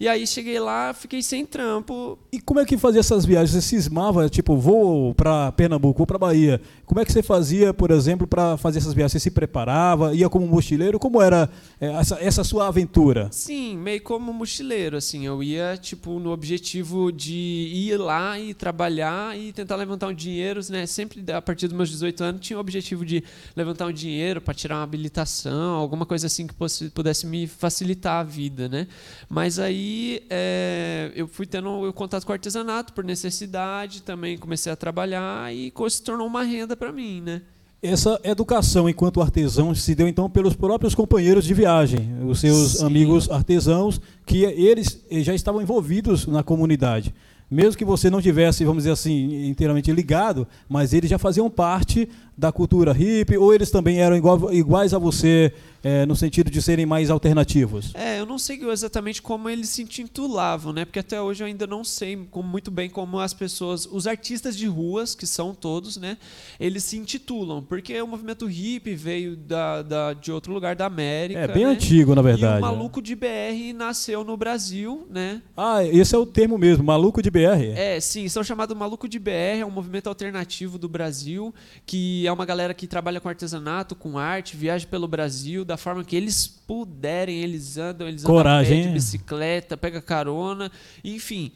E 0.00 0.06
aí 0.06 0.28
cheguei 0.28 0.60
lá, 0.60 0.94
fiquei 0.94 1.20
sem 1.20 1.44
trampo. 1.44 2.16
E 2.30 2.40
como 2.40 2.60
é 2.60 2.64
que 2.64 2.78
fazia 2.78 3.00
essas 3.00 3.24
viagens? 3.24 3.50
Você 3.50 3.60
cismava, 3.60 4.28
tipo, 4.28 4.56
vou 4.56 5.12
para 5.12 5.50
Pernambuco, 5.50 5.98
vou 5.98 6.06
para 6.06 6.18
Bahia. 6.18 6.60
Como 6.86 7.00
é 7.00 7.04
que 7.04 7.10
você 7.10 7.20
fazia, 7.20 7.74
por 7.74 7.90
exemplo, 7.90 8.24
para 8.24 8.56
fazer 8.56 8.78
essas 8.78 8.94
viagens? 8.94 9.12
Você 9.12 9.20
se 9.20 9.30
preparava, 9.32 10.14
ia 10.14 10.28
como 10.28 10.46
mochileiro? 10.46 11.00
Como 11.00 11.20
era 11.20 11.50
é, 11.80 11.88
essa, 11.94 12.16
essa, 12.20 12.44
sua 12.44 12.68
aventura? 12.68 13.28
Sim, 13.32 13.76
meio 13.76 14.00
como 14.00 14.32
mochileiro, 14.32 14.96
assim. 14.96 15.26
Eu 15.26 15.42
ia, 15.42 15.76
tipo, 15.76 16.20
no 16.20 16.30
objetivo 16.30 17.10
de 17.10 17.32
ir 17.34 17.96
lá 17.96 18.38
e 18.38 18.54
trabalhar 18.54 19.36
e 19.36 19.52
tentar 19.52 19.74
levantar 19.74 20.06
um 20.06 20.14
dinheiro, 20.14 20.60
né? 20.70 20.86
Sempre 20.86 21.24
a 21.32 21.42
partir 21.42 21.66
dos 21.66 21.76
meus 21.76 21.90
18 21.90 22.22
anos 22.22 22.40
tinha 22.40 22.56
o 22.56 22.60
objetivo 22.60 23.04
de 23.04 23.24
levantar 23.56 23.86
um 23.86 23.92
dinheiro 23.92 24.40
para 24.40 24.54
tirar 24.54 24.76
uma 24.76 24.84
habilitação, 24.84 25.74
alguma 25.74 26.06
coisa 26.06 26.28
assim 26.28 26.46
que 26.46 26.54
pudesse 26.94 27.26
me 27.26 27.48
facilitar 27.48 28.20
a 28.20 28.22
vida, 28.22 28.68
né? 28.68 28.86
Mas 29.28 29.58
aí 29.58 29.87
é, 30.30 31.12
eu 31.14 31.28
fui 31.28 31.46
tendo 31.46 31.92
contato 31.92 32.24
com 32.24 32.32
o 32.32 32.34
artesanato 32.34 32.92
por 32.92 33.04
necessidade, 33.04 34.02
também 34.02 34.36
comecei 34.36 34.72
a 34.72 34.76
trabalhar 34.76 35.54
e 35.54 35.72
se 35.90 36.02
tornou 36.02 36.26
uma 36.26 36.42
renda 36.42 36.76
para 36.76 36.92
mim, 36.92 37.20
né? 37.20 37.42
Essa 37.80 38.20
educação 38.24 38.88
enquanto 38.88 39.22
artesão 39.22 39.72
se 39.72 39.94
deu 39.94 40.08
então 40.08 40.28
pelos 40.28 40.54
próprios 40.54 40.96
companheiros 40.96 41.44
de 41.44 41.54
viagem, 41.54 42.10
os 42.26 42.40
seus 42.40 42.78
Sim. 42.78 42.86
amigos 42.86 43.30
artesãos, 43.30 44.00
que 44.26 44.42
eles 44.42 45.00
já 45.22 45.32
estavam 45.32 45.62
envolvidos 45.62 46.26
na 46.26 46.42
comunidade. 46.42 47.14
Mesmo 47.50 47.78
que 47.78 47.84
você 47.84 48.10
não 48.10 48.20
tivesse, 48.20 48.64
vamos 48.64 48.82
dizer 48.82 48.90
assim, 48.90 49.46
inteiramente 49.48 49.90
ligado, 49.92 50.46
mas 50.68 50.92
eles 50.92 51.08
já 51.08 51.18
faziam 51.18 51.48
parte 51.48 52.08
da 52.38 52.52
cultura 52.52 52.92
hippie, 52.92 53.36
ou 53.36 53.52
eles 53.52 53.68
também 53.68 54.00
eram 54.00 54.16
igual, 54.16 54.52
iguais 54.52 54.94
a 54.94 54.98
você 54.98 55.52
é, 55.82 56.06
no 56.06 56.14
sentido 56.14 56.50
de 56.50 56.60
serem 56.62 56.86
mais 56.86 57.10
alternativos? 57.10 57.92
É, 57.94 58.20
eu 58.20 58.26
não 58.26 58.38
sei 58.38 58.60
exatamente 58.70 59.20
como 59.20 59.48
eles 59.48 59.68
se 59.68 59.82
intitulavam, 59.82 60.72
né? 60.72 60.84
Porque 60.84 61.00
até 61.00 61.20
hoje 61.20 61.42
eu 61.42 61.48
ainda 61.48 61.66
não 61.66 61.82
sei 61.82 62.16
como, 62.30 62.48
muito 62.48 62.70
bem 62.70 62.88
como 62.88 63.18
as 63.18 63.34
pessoas, 63.34 63.86
os 63.90 64.06
artistas 64.06 64.56
de 64.56 64.66
ruas, 64.66 65.16
que 65.16 65.26
são 65.26 65.52
todos, 65.52 65.96
né? 65.96 66.16
Eles 66.60 66.84
se 66.84 66.96
intitulam, 66.96 67.62
porque 67.62 68.00
o 68.00 68.06
movimento 68.06 68.46
hippie 68.46 68.94
veio 68.94 69.36
da, 69.36 69.82
da 69.82 70.12
de 70.12 70.30
outro 70.30 70.52
lugar 70.52 70.76
da 70.76 70.86
América. 70.86 71.40
É 71.40 71.48
bem 71.48 71.64
né? 71.64 71.72
antigo, 71.72 72.14
na 72.14 72.22
verdade. 72.22 72.56
E 72.56 72.58
o 72.58 72.60
maluco 72.60 73.02
de 73.02 73.16
BR 73.16 73.74
nasceu 73.74 74.22
no 74.22 74.36
Brasil, 74.36 75.06
né? 75.10 75.42
Ah, 75.56 75.84
esse 75.84 76.14
é 76.14 76.18
o 76.18 76.26
termo 76.26 76.56
mesmo, 76.56 76.84
maluco 76.84 77.20
de 77.20 77.30
BR. 77.30 77.74
É, 77.74 77.98
sim, 77.98 78.28
são 78.28 78.44
chamados 78.44 78.76
maluco 78.76 79.08
de 79.08 79.18
BR, 79.18 79.60
é 79.60 79.66
um 79.66 79.70
movimento 79.70 80.08
alternativo 80.08 80.78
do 80.78 80.88
Brasil, 80.88 81.52
que 81.84 82.27
é 82.28 82.32
uma 82.32 82.44
galera 82.44 82.72
que 82.72 82.86
trabalha 82.86 83.20
com 83.20 83.28
artesanato, 83.28 83.94
com 83.94 84.18
arte, 84.18 84.56
viaja 84.56 84.86
pelo 84.86 85.08
Brasil 85.08 85.64
da 85.64 85.76
forma 85.76 86.04
que 86.04 86.14
eles 86.14 86.46
puderem, 86.46 87.42
eles 87.42 87.76
andam, 87.76 88.06
eles 88.06 88.22
Coragem. 88.22 88.80
andam 88.80 88.88
de 88.88 88.94
bicicleta, 88.94 89.76
pega 89.76 90.00
carona, 90.00 90.70
enfim. 91.02 91.50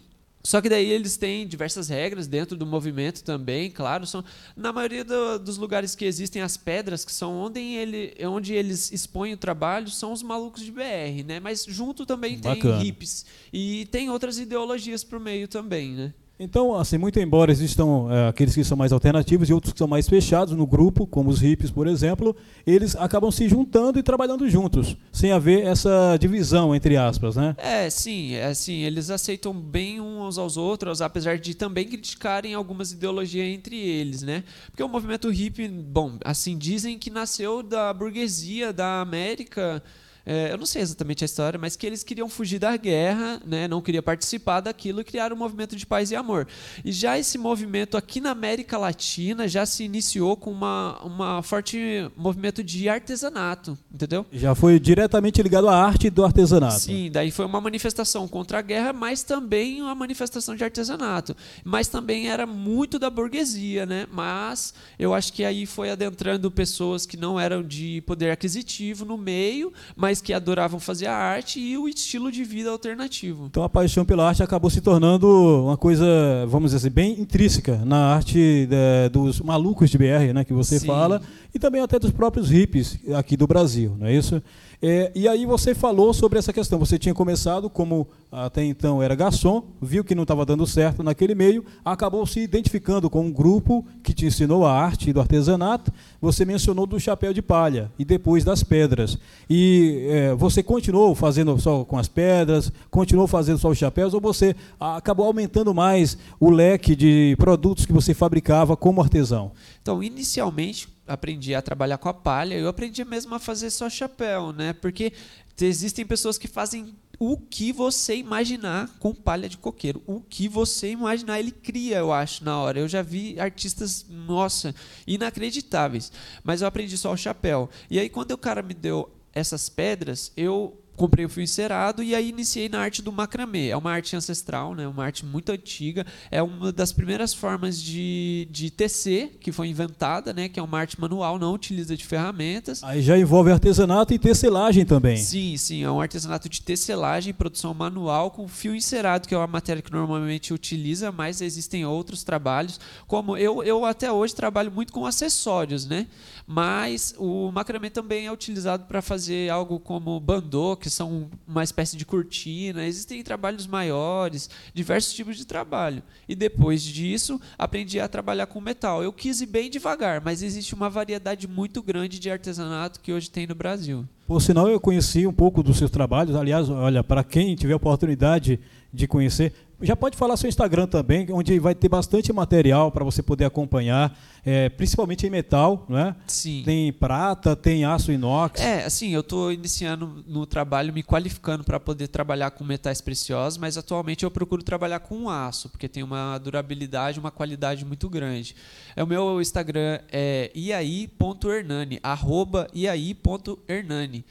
Só 0.44 0.60
que 0.60 0.68
daí 0.68 0.90
eles 0.90 1.16
têm 1.16 1.46
diversas 1.46 1.88
regras 1.88 2.26
dentro 2.26 2.56
do 2.56 2.66
movimento 2.66 3.22
também, 3.22 3.70
claro. 3.70 4.06
São, 4.06 4.24
na 4.56 4.72
maioria 4.72 5.04
do, 5.04 5.38
dos 5.38 5.56
lugares 5.56 5.94
que 5.94 6.04
existem 6.04 6.42
as 6.42 6.56
pedras, 6.56 7.04
que 7.04 7.12
são 7.12 7.32
onde, 7.36 7.60
ele, 7.60 8.14
onde 8.26 8.52
eles 8.52 8.90
expõem 8.90 9.34
o 9.34 9.36
trabalho, 9.36 9.88
são 9.88 10.12
os 10.12 10.22
malucos 10.22 10.62
de 10.62 10.72
BR, 10.72 11.24
né? 11.24 11.38
Mas 11.38 11.64
junto 11.64 12.04
também 12.04 12.38
Bacana. 12.38 12.78
tem 12.78 12.88
hips. 12.88 13.24
E 13.52 13.86
tem 13.92 14.10
outras 14.10 14.38
ideologias 14.38 15.04
pro 15.04 15.20
meio 15.20 15.46
também, 15.46 15.92
né? 15.92 16.14
Então, 16.42 16.74
assim, 16.74 16.98
muito 16.98 17.20
embora 17.20 17.52
existam 17.52 18.08
é, 18.10 18.28
aqueles 18.28 18.52
que 18.52 18.64
são 18.64 18.76
mais 18.76 18.92
alternativos 18.92 19.48
e 19.48 19.52
outros 19.52 19.72
que 19.72 19.78
são 19.78 19.86
mais 19.86 20.08
fechados 20.08 20.56
no 20.56 20.66
grupo, 20.66 21.06
como 21.06 21.30
os 21.30 21.40
hippies, 21.40 21.70
por 21.70 21.86
exemplo, 21.86 22.34
eles 22.66 22.96
acabam 22.96 23.30
se 23.30 23.48
juntando 23.48 23.96
e 23.96 24.02
trabalhando 24.02 24.50
juntos, 24.50 24.96
sem 25.12 25.30
haver 25.30 25.64
essa 25.64 26.16
divisão, 26.18 26.74
entre 26.74 26.96
aspas, 26.96 27.36
né? 27.36 27.54
É, 27.58 27.88
sim, 27.88 28.34
é 28.34 28.46
assim, 28.46 28.80
eles 28.80 29.08
aceitam 29.08 29.54
bem 29.54 30.00
uns 30.00 30.36
aos 30.36 30.56
outros, 30.56 31.00
apesar 31.00 31.38
de 31.38 31.54
também 31.54 31.86
criticarem 31.86 32.54
algumas 32.54 32.90
ideologias 32.90 33.46
entre 33.46 33.78
eles, 33.78 34.22
né? 34.22 34.42
Porque 34.66 34.82
o 34.82 34.88
movimento 34.88 35.30
hippie, 35.30 35.68
bom, 35.68 36.18
assim, 36.24 36.58
dizem 36.58 36.98
que 36.98 37.08
nasceu 37.08 37.62
da 37.62 37.94
burguesia 37.94 38.72
da 38.72 39.00
América 39.00 39.80
é, 40.24 40.52
eu 40.52 40.58
não 40.58 40.66
sei 40.66 40.82
exatamente 40.82 41.24
a 41.24 41.26
história, 41.26 41.58
mas 41.58 41.76
que 41.76 41.86
eles 41.86 42.02
queriam 42.02 42.28
fugir 42.28 42.58
da 42.58 42.76
guerra, 42.76 43.40
né, 43.44 43.66
não 43.66 43.80
queriam 43.80 44.02
participar 44.02 44.60
daquilo 44.60 45.00
e 45.00 45.04
criaram 45.04 45.34
um 45.34 45.38
movimento 45.38 45.74
de 45.74 45.84
paz 45.86 46.10
e 46.10 46.16
amor. 46.16 46.46
E 46.84 46.92
já 46.92 47.18
esse 47.18 47.36
movimento 47.38 47.96
aqui 47.96 48.20
na 48.20 48.30
América 48.30 48.78
Latina 48.78 49.48
já 49.48 49.66
se 49.66 49.84
iniciou 49.84 50.36
com 50.36 50.50
uma, 50.50 50.98
uma 51.02 51.42
forte 51.42 51.78
movimento 52.16 52.62
de 52.62 52.88
artesanato, 52.88 53.76
entendeu? 53.92 54.24
Já 54.32 54.54
foi 54.54 54.78
diretamente 54.78 55.42
ligado 55.42 55.68
à 55.68 55.76
arte 55.76 56.08
do 56.10 56.24
artesanato. 56.24 56.80
Sim, 56.80 57.10
daí 57.10 57.30
foi 57.30 57.44
uma 57.44 57.60
manifestação 57.60 58.28
contra 58.28 58.58
a 58.58 58.62
guerra, 58.62 58.92
mas 58.92 59.22
também 59.22 59.82
uma 59.82 59.94
manifestação 59.94 60.54
de 60.54 60.62
artesanato. 60.62 61.36
Mas 61.64 61.88
também 61.88 62.28
era 62.28 62.46
muito 62.46 62.98
da 62.98 63.10
burguesia, 63.10 63.86
né? 63.86 64.06
Mas 64.10 64.74
eu 64.98 65.14
acho 65.14 65.32
que 65.32 65.44
aí 65.44 65.66
foi 65.66 65.90
adentrando 65.90 66.50
pessoas 66.50 67.06
que 67.06 67.16
não 67.16 67.38
eram 67.38 67.62
de 67.62 68.02
poder 68.02 68.30
aquisitivo 68.30 69.04
no 69.04 69.16
meio, 69.16 69.72
mas 69.96 70.11
mas 70.12 70.20
que 70.20 70.34
adoravam 70.34 70.78
fazer 70.78 71.06
a 71.06 71.16
arte 71.16 71.58
e 71.58 71.78
o 71.78 71.88
estilo 71.88 72.30
de 72.30 72.44
vida 72.44 72.68
alternativo. 72.68 73.46
Então 73.46 73.62
a 73.62 73.68
paixão 73.68 74.04
pela 74.04 74.28
arte 74.28 74.42
acabou 74.42 74.68
se 74.68 74.82
tornando 74.82 75.26
uma 75.64 75.76
coisa, 75.78 76.04
vamos 76.48 76.70
dizer 76.72 76.86
assim, 76.86 76.94
bem 76.94 77.18
intrínseca 77.18 77.80
na 77.86 78.14
arte 78.14 78.66
de, 78.66 79.08
dos 79.10 79.40
malucos 79.40 79.88
de 79.88 79.96
BR, 79.96 80.34
né, 80.34 80.44
que 80.44 80.52
você 80.52 80.78
Sim. 80.78 80.86
fala, 80.86 81.22
e 81.54 81.58
também 81.58 81.80
até 81.80 81.98
dos 81.98 82.10
próprios 82.10 82.50
hippies 82.50 82.98
aqui 83.16 83.38
do 83.38 83.46
Brasil, 83.46 83.96
não 83.98 84.06
é 84.06 84.14
isso? 84.14 84.42
É, 84.84 85.12
e 85.14 85.28
aí 85.28 85.46
você 85.46 85.76
falou 85.76 86.12
sobre 86.12 86.40
essa 86.40 86.52
questão. 86.52 86.76
Você 86.80 86.98
tinha 86.98 87.14
começado 87.14 87.70
como 87.70 88.08
até 88.32 88.64
então 88.64 89.00
era 89.00 89.14
garçom, 89.14 89.62
viu 89.80 90.02
que 90.02 90.12
não 90.12 90.24
estava 90.24 90.44
dando 90.44 90.66
certo 90.66 91.04
naquele 91.04 91.36
meio, 91.36 91.64
acabou 91.84 92.26
se 92.26 92.40
identificando 92.40 93.08
com 93.08 93.26
um 93.26 93.30
grupo 93.30 93.86
que 94.02 94.12
te 94.12 94.26
ensinou 94.26 94.66
a 94.66 94.72
arte 94.72 95.12
do 95.12 95.20
artesanato. 95.20 95.92
Você 96.20 96.44
mencionou 96.44 96.84
do 96.84 96.98
chapéu 96.98 97.32
de 97.32 97.40
palha 97.40 97.92
e 97.96 98.04
depois 98.04 98.42
das 98.42 98.64
pedras. 98.64 99.16
E 99.48 100.01
é, 100.08 100.34
você 100.34 100.62
continuou 100.62 101.14
fazendo 101.14 101.58
só 101.60 101.84
com 101.84 101.98
as 101.98 102.08
pedras, 102.08 102.72
continuou 102.90 103.26
fazendo 103.26 103.58
só 103.58 103.68
os 103.68 103.78
chapéus, 103.78 104.14
ou 104.14 104.20
você 104.20 104.54
acabou 104.78 105.26
aumentando 105.26 105.74
mais 105.74 106.16
o 106.38 106.50
leque 106.50 106.94
de 106.94 107.36
produtos 107.38 107.86
que 107.86 107.92
você 107.92 108.14
fabricava 108.14 108.76
como 108.76 109.00
artesão? 109.00 109.52
Então, 109.80 110.02
inicialmente, 110.02 110.88
aprendi 111.06 111.54
a 111.54 111.62
trabalhar 111.62 111.98
com 111.98 112.08
a 112.08 112.14
palha, 112.14 112.54
eu 112.54 112.68
aprendi 112.68 113.04
mesmo 113.04 113.34
a 113.34 113.38
fazer 113.38 113.70
só 113.70 113.90
chapéu, 113.90 114.52
né? 114.52 114.72
Porque 114.72 115.12
existem 115.60 116.04
pessoas 116.04 116.38
que 116.38 116.48
fazem 116.48 116.94
o 117.18 117.36
que 117.36 117.72
você 117.72 118.16
imaginar 118.16 118.90
com 118.98 119.14
palha 119.14 119.48
de 119.48 119.56
coqueiro. 119.56 120.02
O 120.06 120.20
que 120.20 120.48
você 120.48 120.90
imaginar, 120.90 121.38
ele 121.38 121.52
cria, 121.52 121.98
eu 121.98 122.12
acho, 122.12 122.44
na 122.44 122.58
hora. 122.58 122.80
Eu 122.80 122.88
já 122.88 123.00
vi 123.00 123.38
artistas, 123.38 124.04
nossa, 124.08 124.74
inacreditáveis. 125.06 126.10
Mas 126.42 126.62
eu 126.62 126.66
aprendi 126.66 126.98
só 126.98 127.12
o 127.12 127.16
chapéu. 127.16 127.70
E 127.88 127.98
aí, 127.98 128.08
quando 128.08 128.32
o 128.32 128.38
cara 128.38 128.60
me 128.60 128.74
deu 128.74 129.08
essas 129.34 129.68
pedras, 129.68 130.32
eu 130.36 130.81
comprei 130.96 131.24
o 131.24 131.28
fio 131.28 131.42
encerado 131.42 132.02
e 132.02 132.14
aí 132.14 132.28
iniciei 132.28 132.68
na 132.68 132.80
arte 132.80 133.02
do 133.02 133.10
macramê. 133.10 133.68
É 133.68 133.76
uma 133.76 133.90
arte 133.90 134.14
ancestral, 134.14 134.74
né? 134.74 134.86
uma 134.86 135.04
arte 135.04 135.24
muito 135.24 135.50
antiga. 135.50 136.06
É 136.30 136.42
uma 136.42 136.72
das 136.72 136.92
primeiras 136.92 137.32
formas 137.32 137.80
de, 137.80 138.46
de 138.50 138.70
tecer 138.70 139.36
que 139.40 139.50
foi 139.50 139.68
inventada, 139.68 140.32
né? 140.32 140.48
que 140.48 140.60
é 140.60 140.62
uma 140.62 140.78
arte 140.78 141.00
manual, 141.00 141.38
não 141.38 141.54
utiliza 141.54 141.96
de 141.96 142.04
ferramentas. 142.04 142.82
Aí 142.84 143.02
já 143.02 143.18
envolve 143.18 143.50
artesanato 143.50 144.12
e 144.14 144.18
tecelagem 144.18 144.84
também. 144.84 145.16
Sim, 145.16 145.56
sim. 145.56 145.82
É 145.82 145.90
um 145.90 146.00
artesanato 146.00 146.48
de 146.48 146.60
tecelagem, 146.62 147.32
produção 147.32 147.74
manual 147.74 148.30
com 148.30 148.46
fio 148.46 148.74
encerado, 148.74 149.26
que 149.26 149.34
é 149.34 149.38
uma 149.38 149.46
matéria 149.46 149.82
que 149.82 149.92
normalmente 149.92 150.52
utiliza, 150.52 151.10
mas 151.10 151.40
existem 151.40 151.84
outros 151.84 152.22
trabalhos. 152.22 152.78
Como 153.06 153.36
eu, 153.36 153.62
eu 153.62 153.84
até 153.84 154.12
hoje 154.12 154.34
trabalho 154.34 154.70
muito 154.70 154.92
com 154.92 155.06
acessórios, 155.06 155.86
né? 155.86 156.06
mas 156.46 157.14
o 157.18 157.50
macramê 157.52 157.90
também 157.90 158.26
é 158.26 158.32
utilizado 158.32 158.84
para 158.84 159.00
fazer 159.00 159.50
algo 159.50 159.78
como 159.78 160.18
bandô, 160.20 160.76
que 160.82 160.90
são 160.90 161.30
uma 161.46 161.62
espécie 161.62 161.96
de 161.96 162.04
cortina. 162.04 162.84
Existem 162.84 163.22
trabalhos 163.22 163.68
maiores, 163.68 164.50
diversos 164.74 165.14
tipos 165.14 165.36
de 165.36 165.46
trabalho. 165.46 166.02
E 166.28 166.34
depois 166.34 166.82
disso, 166.82 167.40
aprendi 167.56 168.00
a 168.00 168.08
trabalhar 168.08 168.46
com 168.46 168.60
metal. 168.60 169.00
Eu 169.00 169.12
quis 169.12 169.40
ir 169.40 169.46
bem 169.46 169.70
devagar, 169.70 170.20
mas 170.20 170.42
existe 170.42 170.74
uma 170.74 170.90
variedade 170.90 171.46
muito 171.46 171.80
grande 171.80 172.18
de 172.18 172.28
artesanato 172.28 172.98
que 172.98 173.12
hoje 173.12 173.30
tem 173.30 173.46
no 173.46 173.54
Brasil. 173.54 174.04
Por 174.26 174.42
sinal, 174.42 174.68
eu 174.68 174.80
conheci 174.80 175.24
um 175.24 175.32
pouco 175.32 175.62
dos 175.62 175.78
seus 175.78 175.90
trabalhos. 175.90 176.34
Aliás, 176.34 176.68
olha, 176.68 177.04
para 177.04 177.22
quem 177.22 177.54
tiver 177.54 177.76
oportunidade 177.76 178.58
de 178.92 179.06
conhecer, 179.06 179.52
já 179.82 179.96
pode 179.96 180.16
falar 180.16 180.36
seu 180.36 180.48
Instagram 180.48 180.86
também, 180.86 181.26
onde 181.30 181.58
vai 181.58 181.74
ter 181.74 181.88
bastante 181.88 182.32
material 182.32 182.90
para 182.90 183.04
você 183.04 183.22
poder 183.22 183.44
acompanhar, 183.44 184.16
é, 184.44 184.68
principalmente 184.68 185.26
em 185.26 185.30
metal, 185.30 185.84
né? 185.88 186.14
Sim. 186.26 186.62
Tem 186.64 186.92
prata, 186.92 187.56
tem 187.56 187.84
aço 187.84 188.12
inox. 188.12 188.60
É, 188.60 188.84
assim, 188.84 189.10
eu 189.10 189.20
estou 189.20 189.52
iniciando 189.52 190.24
no 190.26 190.46
trabalho, 190.46 190.92
me 190.92 191.02
qualificando 191.02 191.64
para 191.64 191.80
poder 191.80 192.08
trabalhar 192.08 192.50
com 192.52 192.64
metais 192.64 193.00
preciosos, 193.00 193.58
mas 193.58 193.76
atualmente 193.76 194.24
eu 194.24 194.30
procuro 194.30 194.62
trabalhar 194.62 195.00
com 195.00 195.28
aço, 195.28 195.68
porque 195.68 195.88
tem 195.88 196.02
uma 196.02 196.38
durabilidade, 196.38 197.18
uma 197.18 197.30
qualidade 197.30 197.84
muito 197.84 198.08
grande. 198.08 198.54
É, 198.94 199.02
o 199.02 199.06
meu 199.06 199.40
Instagram 199.40 200.00
é 200.10 200.50
iai.hernani, 200.54 201.98
arroba 202.02 202.68
iai.hernani. 202.74 204.24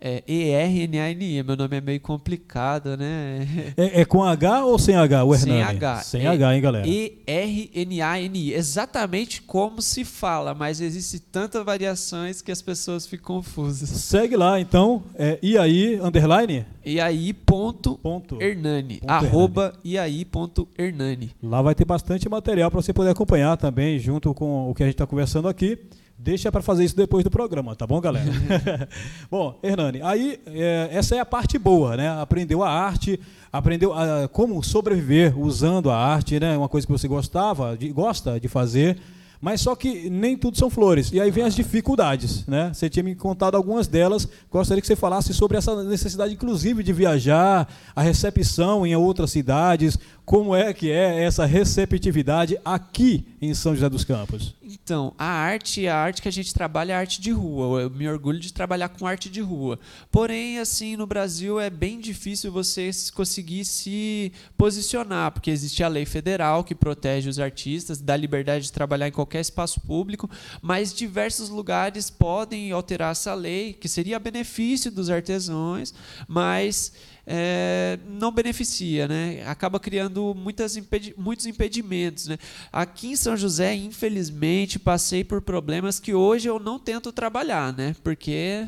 É 0.00 0.22
E-R-N-A-N-I. 0.26 1.42
Meu 1.42 1.56
nome 1.56 1.76
é 1.76 1.80
meio 1.80 2.00
complicado, 2.00 2.96
né? 2.96 3.46
É, 3.76 4.00
é, 4.00 4.04
com 4.04 4.22
H 4.22 4.64
ou 4.64 4.78
sem 4.78 4.96
H, 4.96 5.24
o 5.24 5.34
Hernani? 5.34 5.52
Sem 5.52 5.62
H. 5.62 5.96
Sem 6.02 6.24
é 6.24 6.28
H, 6.28 6.54
hein, 6.54 6.60
galera? 6.60 6.86
E-R-N-A-N-I. 6.86 8.52
Exatamente 8.52 9.42
como 9.42 9.80
se 9.80 10.04
fala, 10.04 10.54
mas 10.54 10.80
existem 10.80 11.20
tantas 11.32 11.64
variações 11.64 12.42
que 12.42 12.52
as 12.52 12.60
pessoas 12.62 13.06
ficam 13.06 13.28
confusas. 13.28 13.90
Segue 13.90 14.36
lá, 14.36 14.58
então. 14.58 15.02
É 15.14 15.38
Iaí, 15.42 16.00
underline? 16.00 16.64
Iaí 16.84 17.34
ponto, 17.34 17.98
ponto 17.98 18.40
Hernani. 18.40 18.98
Ponto 19.00 19.10
arroba 19.10 19.74
Iaí 19.84 20.24
ponto 20.24 20.66
Hernani. 20.78 21.30
Lá 21.42 21.60
vai 21.60 21.74
ter 21.74 21.84
bastante 21.84 22.26
material 22.28 22.70
para 22.70 22.80
você 22.80 22.92
poder 22.92 23.10
acompanhar 23.10 23.56
também, 23.58 23.98
junto 23.98 24.32
com 24.32 24.70
o 24.70 24.74
que 24.74 24.82
a 24.82 24.86
gente 24.86 24.94
está 24.94 25.06
conversando 25.06 25.46
aqui. 25.46 25.78
Deixa 26.20 26.50
para 26.50 26.60
fazer 26.60 26.84
isso 26.84 26.96
depois 26.96 27.22
do 27.22 27.30
programa, 27.30 27.76
tá 27.76 27.86
bom, 27.86 28.00
galera? 28.00 28.26
bom, 29.30 29.56
Hernani, 29.62 30.00
aí 30.02 30.40
é, 30.46 30.88
essa 30.90 31.14
é 31.14 31.20
a 31.20 31.24
parte 31.24 31.56
boa, 31.56 31.96
né? 31.96 32.08
Aprendeu 32.20 32.64
a 32.64 32.68
arte, 32.68 33.20
aprendeu 33.52 33.94
a, 33.94 34.26
como 34.26 34.60
sobreviver 34.64 35.38
usando 35.38 35.90
a 35.90 35.96
arte, 35.96 36.40
né? 36.40 36.56
Uma 36.56 36.68
coisa 36.68 36.84
que 36.84 36.92
você 36.92 37.06
gostava, 37.06 37.76
de, 37.76 37.90
gosta 37.90 38.40
de 38.40 38.48
fazer. 38.48 38.98
Mas 39.40 39.60
só 39.60 39.76
que 39.76 40.10
nem 40.10 40.36
tudo 40.36 40.58
são 40.58 40.68
flores. 40.68 41.12
E 41.12 41.20
aí 41.20 41.30
vem 41.30 41.44
as 41.44 41.54
dificuldades, 41.54 42.44
né? 42.46 42.72
Você 42.74 42.90
tinha 42.90 43.04
me 43.04 43.14
contado 43.14 43.56
algumas 43.56 43.86
delas. 43.86 44.26
Gostaria 44.50 44.80
que 44.80 44.86
você 44.86 44.96
falasse 44.96 45.32
sobre 45.32 45.56
essa 45.56 45.84
necessidade, 45.84 46.34
inclusive, 46.34 46.82
de 46.82 46.92
viajar, 46.92 47.68
a 47.94 48.02
recepção 48.02 48.84
em 48.84 48.96
outras 48.96 49.30
cidades, 49.30 49.96
como 50.28 50.54
é 50.54 50.74
que 50.74 50.90
é 50.90 51.24
essa 51.24 51.46
receptividade 51.46 52.58
aqui 52.62 53.24
em 53.40 53.54
São 53.54 53.74
José 53.74 53.88
dos 53.88 54.04
Campos? 54.04 54.54
Então, 54.62 55.14
a 55.16 55.24
arte, 55.24 55.88
a 55.88 55.96
arte 55.96 56.20
que 56.20 56.28
a 56.28 56.30
gente 56.30 56.52
trabalha 56.52 56.92
é 56.92 56.96
arte 56.96 57.18
de 57.18 57.30
rua. 57.30 57.80
Eu 57.80 57.88
me 57.88 58.06
orgulho 58.06 58.38
de 58.38 58.52
trabalhar 58.52 58.90
com 58.90 59.06
arte 59.06 59.30
de 59.30 59.40
rua. 59.40 59.80
Porém, 60.12 60.58
assim, 60.58 60.96
no 60.96 61.06
Brasil 61.06 61.58
é 61.58 61.70
bem 61.70 61.98
difícil 61.98 62.52
você 62.52 62.90
conseguir 63.14 63.64
se 63.64 64.30
posicionar, 64.54 65.32
porque 65.32 65.50
existe 65.50 65.82
a 65.82 65.88
lei 65.88 66.04
federal 66.04 66.62
que 66.62 66.74
protege 66.74 67.30
os 67.30 67.38
artistas, 67.38 67.98
dá 67.98 68.14
liberdade 68.14 68.64
de 68.64 68.72
trabalhar 68.72 69.08
em 69.08 69.12
qualquer 69.12 69.40
espaço 69.40 69.80
público, 69.80 70.28
mas 70.60 70.92
diversos 70.92 71.48
lugares 71.48 72.10
podem 72.10 72.70
alterar 72.70 73.12
essa 73.12 73.32
lei, 73.32 73.72
que 73.72 73.88
seria 73.88 74.16
a 74.16 74.20
benefício 74.20 74.92
dos 74.92 75.08
artesãos, 75.08 75.94
mas 76.28 76.92
é, 77.30 77.98
não 78.08 78.32
beneficia, 78.32 79.06
né? 79.06 79.42
acaba 79.44 79.78
criando 79.78 80.34
muitas 80.34 80.78
impedi 80.78 81.14
muitos 81.16 81.44
impedimentos. 81.44 82.26
Né? 82.26 82.38
Aqui 82.72 83.08
em 83.08 83.16
São 83.16 83.36
José, 83.36 83.74
infelizmente, 83.74 84.78
passei 84.78 85.22
por 85.22 85.42
problemas 85.42 86.00
que 86.00 86.14
hoje 86.14 86.48
eu 86.48 86.58
não 86.58 86.78
tento 86.78 87.12
trabalhar, 87.12 87.76
né? 87.76 87.94
porque 88.02 88.66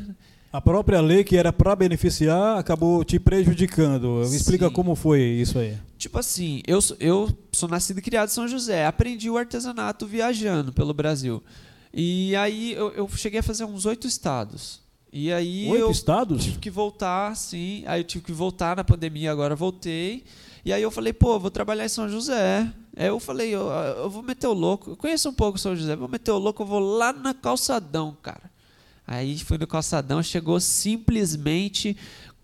a 0.53 0.61
própria 0.61 1.01
lei 1.01 1.25
que 1.25 1.39
era 1.39 1.51
para 1.53 1.75
beneficiar 1.75 2.59
acabou 2.59 3.03
te 3.03 3.19
prejudicando. 3.19 4.27
Me 4.29 4.37
explica 4.37 4.69
Sim. 4.69 4.75
como 4.75 4.95
foi 4.95 5.23
isso 5.23 5.59
aí. 5.59 5.79
Tipo 5.97 6.19
assim, 6.19 6.61
eu, 6.67 6.81
eu 6.99 7.31
sou 7.53 7.69
nascido 7.69 7.99
e 7.99 8.03
criado 8.03 8.29
em 8.29 8.33
São 8.33 8.47
José, 8.47 8.85
aprendi 8.85 9.31
o 9.31 9.39
artesanato 9.39 10.07
viajando 10.07 10.71
pelo 10.71 10.93
Brasil. 10.93 11.43
E 11.95 12.37
aí 12.37 12.73
eu, 12.75 12.91
eu 12.93 13.09
cheguei 13.09 13.41
a 13.41 13.43
fazer 13.43 13.65
uns 13.65 13.87
oito 13.87 14.07
estados. 14.07 14.83
E 15.13 15.33
aí 15.33 15.69
Oito 15.71 15.81
eu 15.81 15.91
estados? 15.91 16.45
tive 16.45 16.59
que 16.59 16.71
voltar, 16.71 17.37
sim. 17.37 17.83
Aí 17.87 18.01
eu 18.01 18.05
tive 18.05 18.25
que 18.25 18.33
voltar 18.33 18.77
na 18.77 18.85
pandemia, 18.85 19.33
agora 19.33 19.57
voltei. 19.57 20.23
E 20.65 20.73
aí 20.73 20.83
eu 20.83 20.91
falei, 20.91 21.13
pô, 21.13 21.39
vou 21.39 21.51
trabalhar 21.51 21.85
em 21.85 21.89
São 21.89 22.09
José. 22.09 22.71
Aí 22.97 23.07
eu 23.07 23.19
falei, 23.19 23.51
eu, 23.55 23.69
eu 23.69 24.11
vou 24.11 24.23
meter 24.23 24.47
o 24.47 24.53
louco. 24.53 24.91
Eu 24.91 24.97
conheço 24.97 25.29
um 25.29 25.33
pouco 25.33 25.59
São 25.59 25.75
José, 25.75 25.97
vou 25.97 26.09
meter 26.09 26.31
o 26.31 26.39
louco, 26.39 26.63
eu 26.63 26.67
vou 26.67 26.81
lá 26.81 27.13
na 27.13 27.35
calçadão, 27.35 28.17
cara. 28.23 28.51
Aí 29.07 29.37
fui 29.39 29.59
no 29.59 29.67
calçadão, 29.67 30.23
chegou 30.23 30.61
simplesmente 30.61 31.97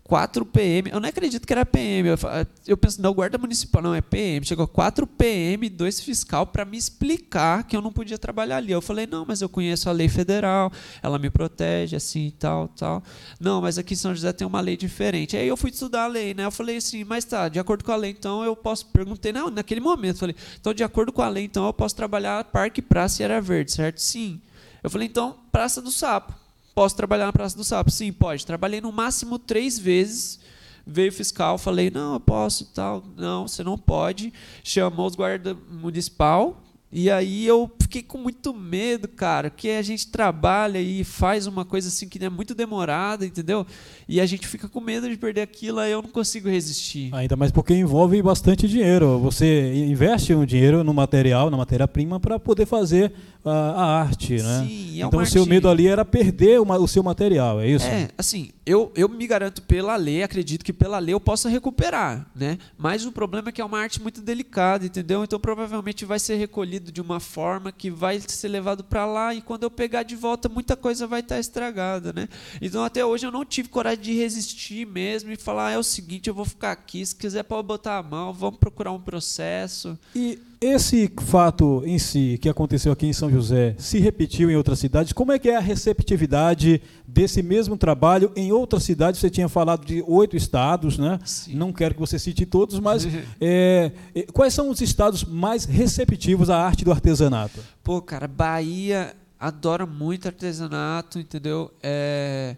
4 0.07 0.45
PM. 0.45 0.89
Eu 0.89 0.99
não 1.01 1.09
acredito 1.09 1.45
que 1.45 1.51
era 1.51 1.65
PM. 1.65 2.07
Eu, 2.07 2.17
eu 2.65 2.77
penso, 2.77 3.01
não, 3.01 3.13
guarda 3.13 3.37
municipal, 3.37 3.81
não, 3.81 3.93
é 3.93 3.99
PM. 3.99 4.45
Chegou 4.45 4.67
4 4.67 5.05
PM, 5.05 5.69
dois 5.69 5.99
fiscal, 5.99 6.47
para 6.47 6.63
me 6.63 6.77
explicar 6.77 7.65
que 7.65 7.75
eu 7.75 7.81
não 7.81 7.91
podia 7.91 8.17
trabalhar 8.17 8.57
ali. 8.57 8.71
Eu 8.71 8.81
falei, 8.81 9.05
não, 9.05 9.25
mas 9.27 9.41
eu 9.41 9.49
conheço 9.49 9.89
a 9.89 9.91
lei 9.91 10.07
federal, 10.07 10.71
ela 11.03 11.19
me 11.19 11.29
protege, 11.29 11.95
assim 11.95 12.27
e 12.27 12.31
tal, 12.31 12.69
tal. 12.69 13.03
Não, 13.39 13.61
mas 13.61 13.77
aqui 13.77 13.93
em 13.93 13.97
São 13.97 14.15
José 14.15 14.31
tem 14.31 14.47
uma 14.47 14.61
lei 14.61 14.77
diferente. 14.77 15.35
Aí 15.35 15.47
eu 15.47 15.57
fui 15.57 15.69
estudar 15.69 16.05
a 16.05 16.07
lei, 16.07 16.33
né? 16.33 16.45
Eu 16.45 16.51
falei 16.51 16.77
assim, 16.77 17.03
mas 17.03 17.25
tá, 17.25 17.49
de 17.49 17.59
acordo 17.59 17.83
com 17.83 17.91
a 17.91 17.95
lei, 17.97 18.11
então 18.11 18.43
eu 18.43 18.55
posso. 18.55 18.87
Perguntei, 18.87 19.33
não, 19.33 19.49
naquele 19.49 19.81
momento, 19.81 20.19
falei, 20.19 20.35
então 20.59 20.73
de 20.73 20.83
acordo 20.83 21.11
com 21.11 21.21
a 21.21 21.27
lei, 21.27 21.43
então 21.43 21.65
eu 21.65 21.73
posso 21.73 21.95
trabalhar 21.95 22.45
Parque, 22.45 22.81
Praça 22.81 23.21
e 23.21 23.25
Era 23.25 23.41
Verde, 23.41 23.73
certo? 23.73 24.01
Sim. 24.01 24.39
Eu 24.81 24.89
falei, 24.89 25.07
então, 25.07 25.35
Praça 25.51 25.81
do 25.81 25.91
Sapo 25.91 26.33
Posso 26.77 26.95
trabalhar 26.95 27.25
na 27.25 27.33
Praça 27.33 27.57
do 27.57 27.63
Sapo? 27.63 27.89
Sim, 27.89 28.13
pode. 28.13 28.45
Trabalhei 28.45 28.79
no 28.79 28.91
máximo 28.91 29.39
três 29.39 29.79
vezes. 29.79 30.39
Veio 30.85 31.09
o 31.09 31.11
fiscal, 31.11 31.57
falei, 31.57 31.89
não, 31.89 32.13
eu 32.13 32.19
posso 32.19 32.65
tal. 32.65 33.03
Não, 33.17 33.47
você 33.47 33.63
não 33.63 33.79
pode. 33.79 34.31
Chamou 34.63 35.07
os 35.07 35.15
guarda 35.15 35.57
municipal, 35.71 36.61
e 36.91 37.09
aí 37.09 37.47
eu 37.47 37.67
fiquei 37.87 38.03
com 38.03 38.17
muito 38.17 38.53
medo, 38.53 39.07
cara, 39.07 39.49
que 39.49 39.69
a 39.69 39.81
gente 39.81 40.07
trabalha 40.07 40.79
e 40.79 41.05
faz 41.05 41.47
uma 41.47 41.63
coisa 41.63 41.87
assim 41.87 42.07
que 42.07 42.23
é 42.23 42.29
muito 42.29 42.53
demorada, 42.53 43.25
entendeu? 43.25 43.65
E 44.07 44.19
a 44.19 44.25
gente 44.25 44.45
fica 44.45 44.67
com 44.67 44.81
medo 44.81 45.09
de 45.09 45.17
perder 45.17 45.41
aquilo, 45.41 45.79
aí 45.79 45.93
eu 45.93 46.01
não 46.01 46.09
consigo 46.09 46.49
resistir. 46.49 47.09
Ainda 47.15 47.37
mais 47.37 47.49
porque 47.49 47.73
envolve 47.73 48.21
bastante 48.21 48.67
dinheiro. 48.67 49.19
Você 49.19 49.73
investe 49.73 50.35
um 50.35 50.45
dinheiro 50.45 50.83
no 50.83 50.93
material, 50.93 51.49
na 51.49 51.55
matéria-prima, 51.55 52.19
para 52.19 52.37
poder 52.37 52.65
fazer 52.65 53.13
a, 53.45 53.51
a, 53.51 54.01
arte, 54.01 54.33
né? 54.41 54.65
Sim, 54.67 55.01
é 55.01 55.05
então 55.05 55.21
o 55.21 55.25
seu 55.25 55.45
medo 55.45 55.69
ali 55.69 55.87
era 55.87 56.03
perder 56.03 56.59
uma, 56.59 56.77
o 56.77 56.87
seu 56.87 57.01
material, 57.01 57.61
é 57.61 57.67
isso? 57.69 57.87
É, 57.87 58.09
assim, 58.17 58.49
eu, 58.65 58.91
eu 58.95 59.07
me 59.07 59.25
garanto 59.25 59.61
pela 59.61 59.95
lei, 59.95 60.23
acredito 60.23 60.65
que 60.65 60.73
pela 60.73 60.99
lei 60.99 61.13
eu 61.13 61.19
possa 61.19 61.47
recuperar, 61.47 62.29
né? 62.35 62.57
Mas 62.77 63.05
o 63.05 63.11
problema 63.11 63.49
é 63.49 63.51
que 63.51 63.61
é 63.61 63.65
uma 63.65 63.79
arte 63.79 64.01
muito 64.01 64.21
delicada, 64.21 64.85
entendeu? 64.85 65.23
Então 65.23 65.39
provavelmente 65.39 66.03
vai 66.03 66.19
ser 66.19 66.35
recolhido 66.35 66.91
de 66.91 66.99
uma 66.99 67.19
forma 67.19 67.71
que 67.77 67.91
vai 67.91 68.19
ser 68.19 68.47
levado 68.47 68.83
para 68.83 69.05
lá 69.05 69.33
e 69.33 69.41
quando 69.41 69.63
eu 69.63 69.71
pegar 69.71 70.03
de 70.03 70.15
volta 70.15 70.49
muita 70.49 70.75
coisa 70.75 71.05
vai 71.05 71.19
estar 71.19 71.35
tá 71.35 71.39
estragada, 71.39 72.11
né? 72.11 72.27
Então 72.61 72.83
até 72.83 73.05
hoje 73.05 73.25
eu 73.25 73.31
não 73.31 73.45
tive 73.45 73.69
coragem 73.69 74.03
de 74.03 74.13
resistir 74.13 74.85
mesmo 74.85 75.31
e 75.31 75.35
falar 75.35 75.67
ah, 75.67 75.71
é 75.71 75.77
o 75.77 75.83
seguinte, 75.83 76.27
eu 76.27 76.33
vou 76.33 76.45
ficar 76.45 76.71
aqui, 76.71 77.05
se 77.05 77.15
quiser 77.15 77.43
pode 77.43 77.67
botar 77.67 77.97
a 77.97 78.03
mão, 78.03 78.33
vamos 78.33 78.59
procurar 78.59 78.91
um 78.91 79.01
processo. 79.01 79.97
E 80.15 80.39
esse 80.59 81.11
fato 81.21 81.83
em 81.85 81.99
si 81.99 82.39
que 82.41 82.49
aconteceu 82.49 82.91
aqui 82.91 83.05
em 83.05 83.13
São 83.13 83.29
José 83.29 83.75
se 83.77 83.99
repetiu 83.99 84.49
em 84.49 84.55
outras 84.55 84.79
cidades. 84.79 85.13
Como 85.13 85.31
é 85.31 85.37
que 85.37 85.49
é 85.49 85.55
a 85.55 85.59
receptividade 85.59 86.81
desse 87.07 87.43
mesmo 87.43 87.77
trabalho 87.77 88.31
em 88.35 88.51
outras 88.51 88.83
cidades? 88.83 89.19
Você 89.19 89.29
tinha 89.29 89.47
falado 89.47 89.85
de 89.85 90.03
oito 90.07 90.35
estados, 90.35 90.97
né? 90.97 91.19
Sim. 91.23 91.55
Não 91.55 91.71
quero 91.71 91.93
que 91.93 91.99
você 91.99 92.17
cite 92.17 92.45
todos, 92.45 92.79
mas 92.79 93.07
é, 93.39 93.91
é, 94.15 94.21
quais 94.33 94.53
são 94.53 94.69
os 94.69 94.81
estados 94.81 95.23
mais 95.23 95.65
receptivos 95.65 96.49
à 96.49 96.57
arte 96.57 96.83
do 96.83 96.91
artesanato? 96.91 97.59
Pô, 97.83 98.01
cara, 98.01 98.27
Bahia 98.27 99.15
adora 99.39 99.85
muito 99.85 100.27
artesanato, 100.27 101.19
entendeu? 101.19 101.71
É, 101.81 102.55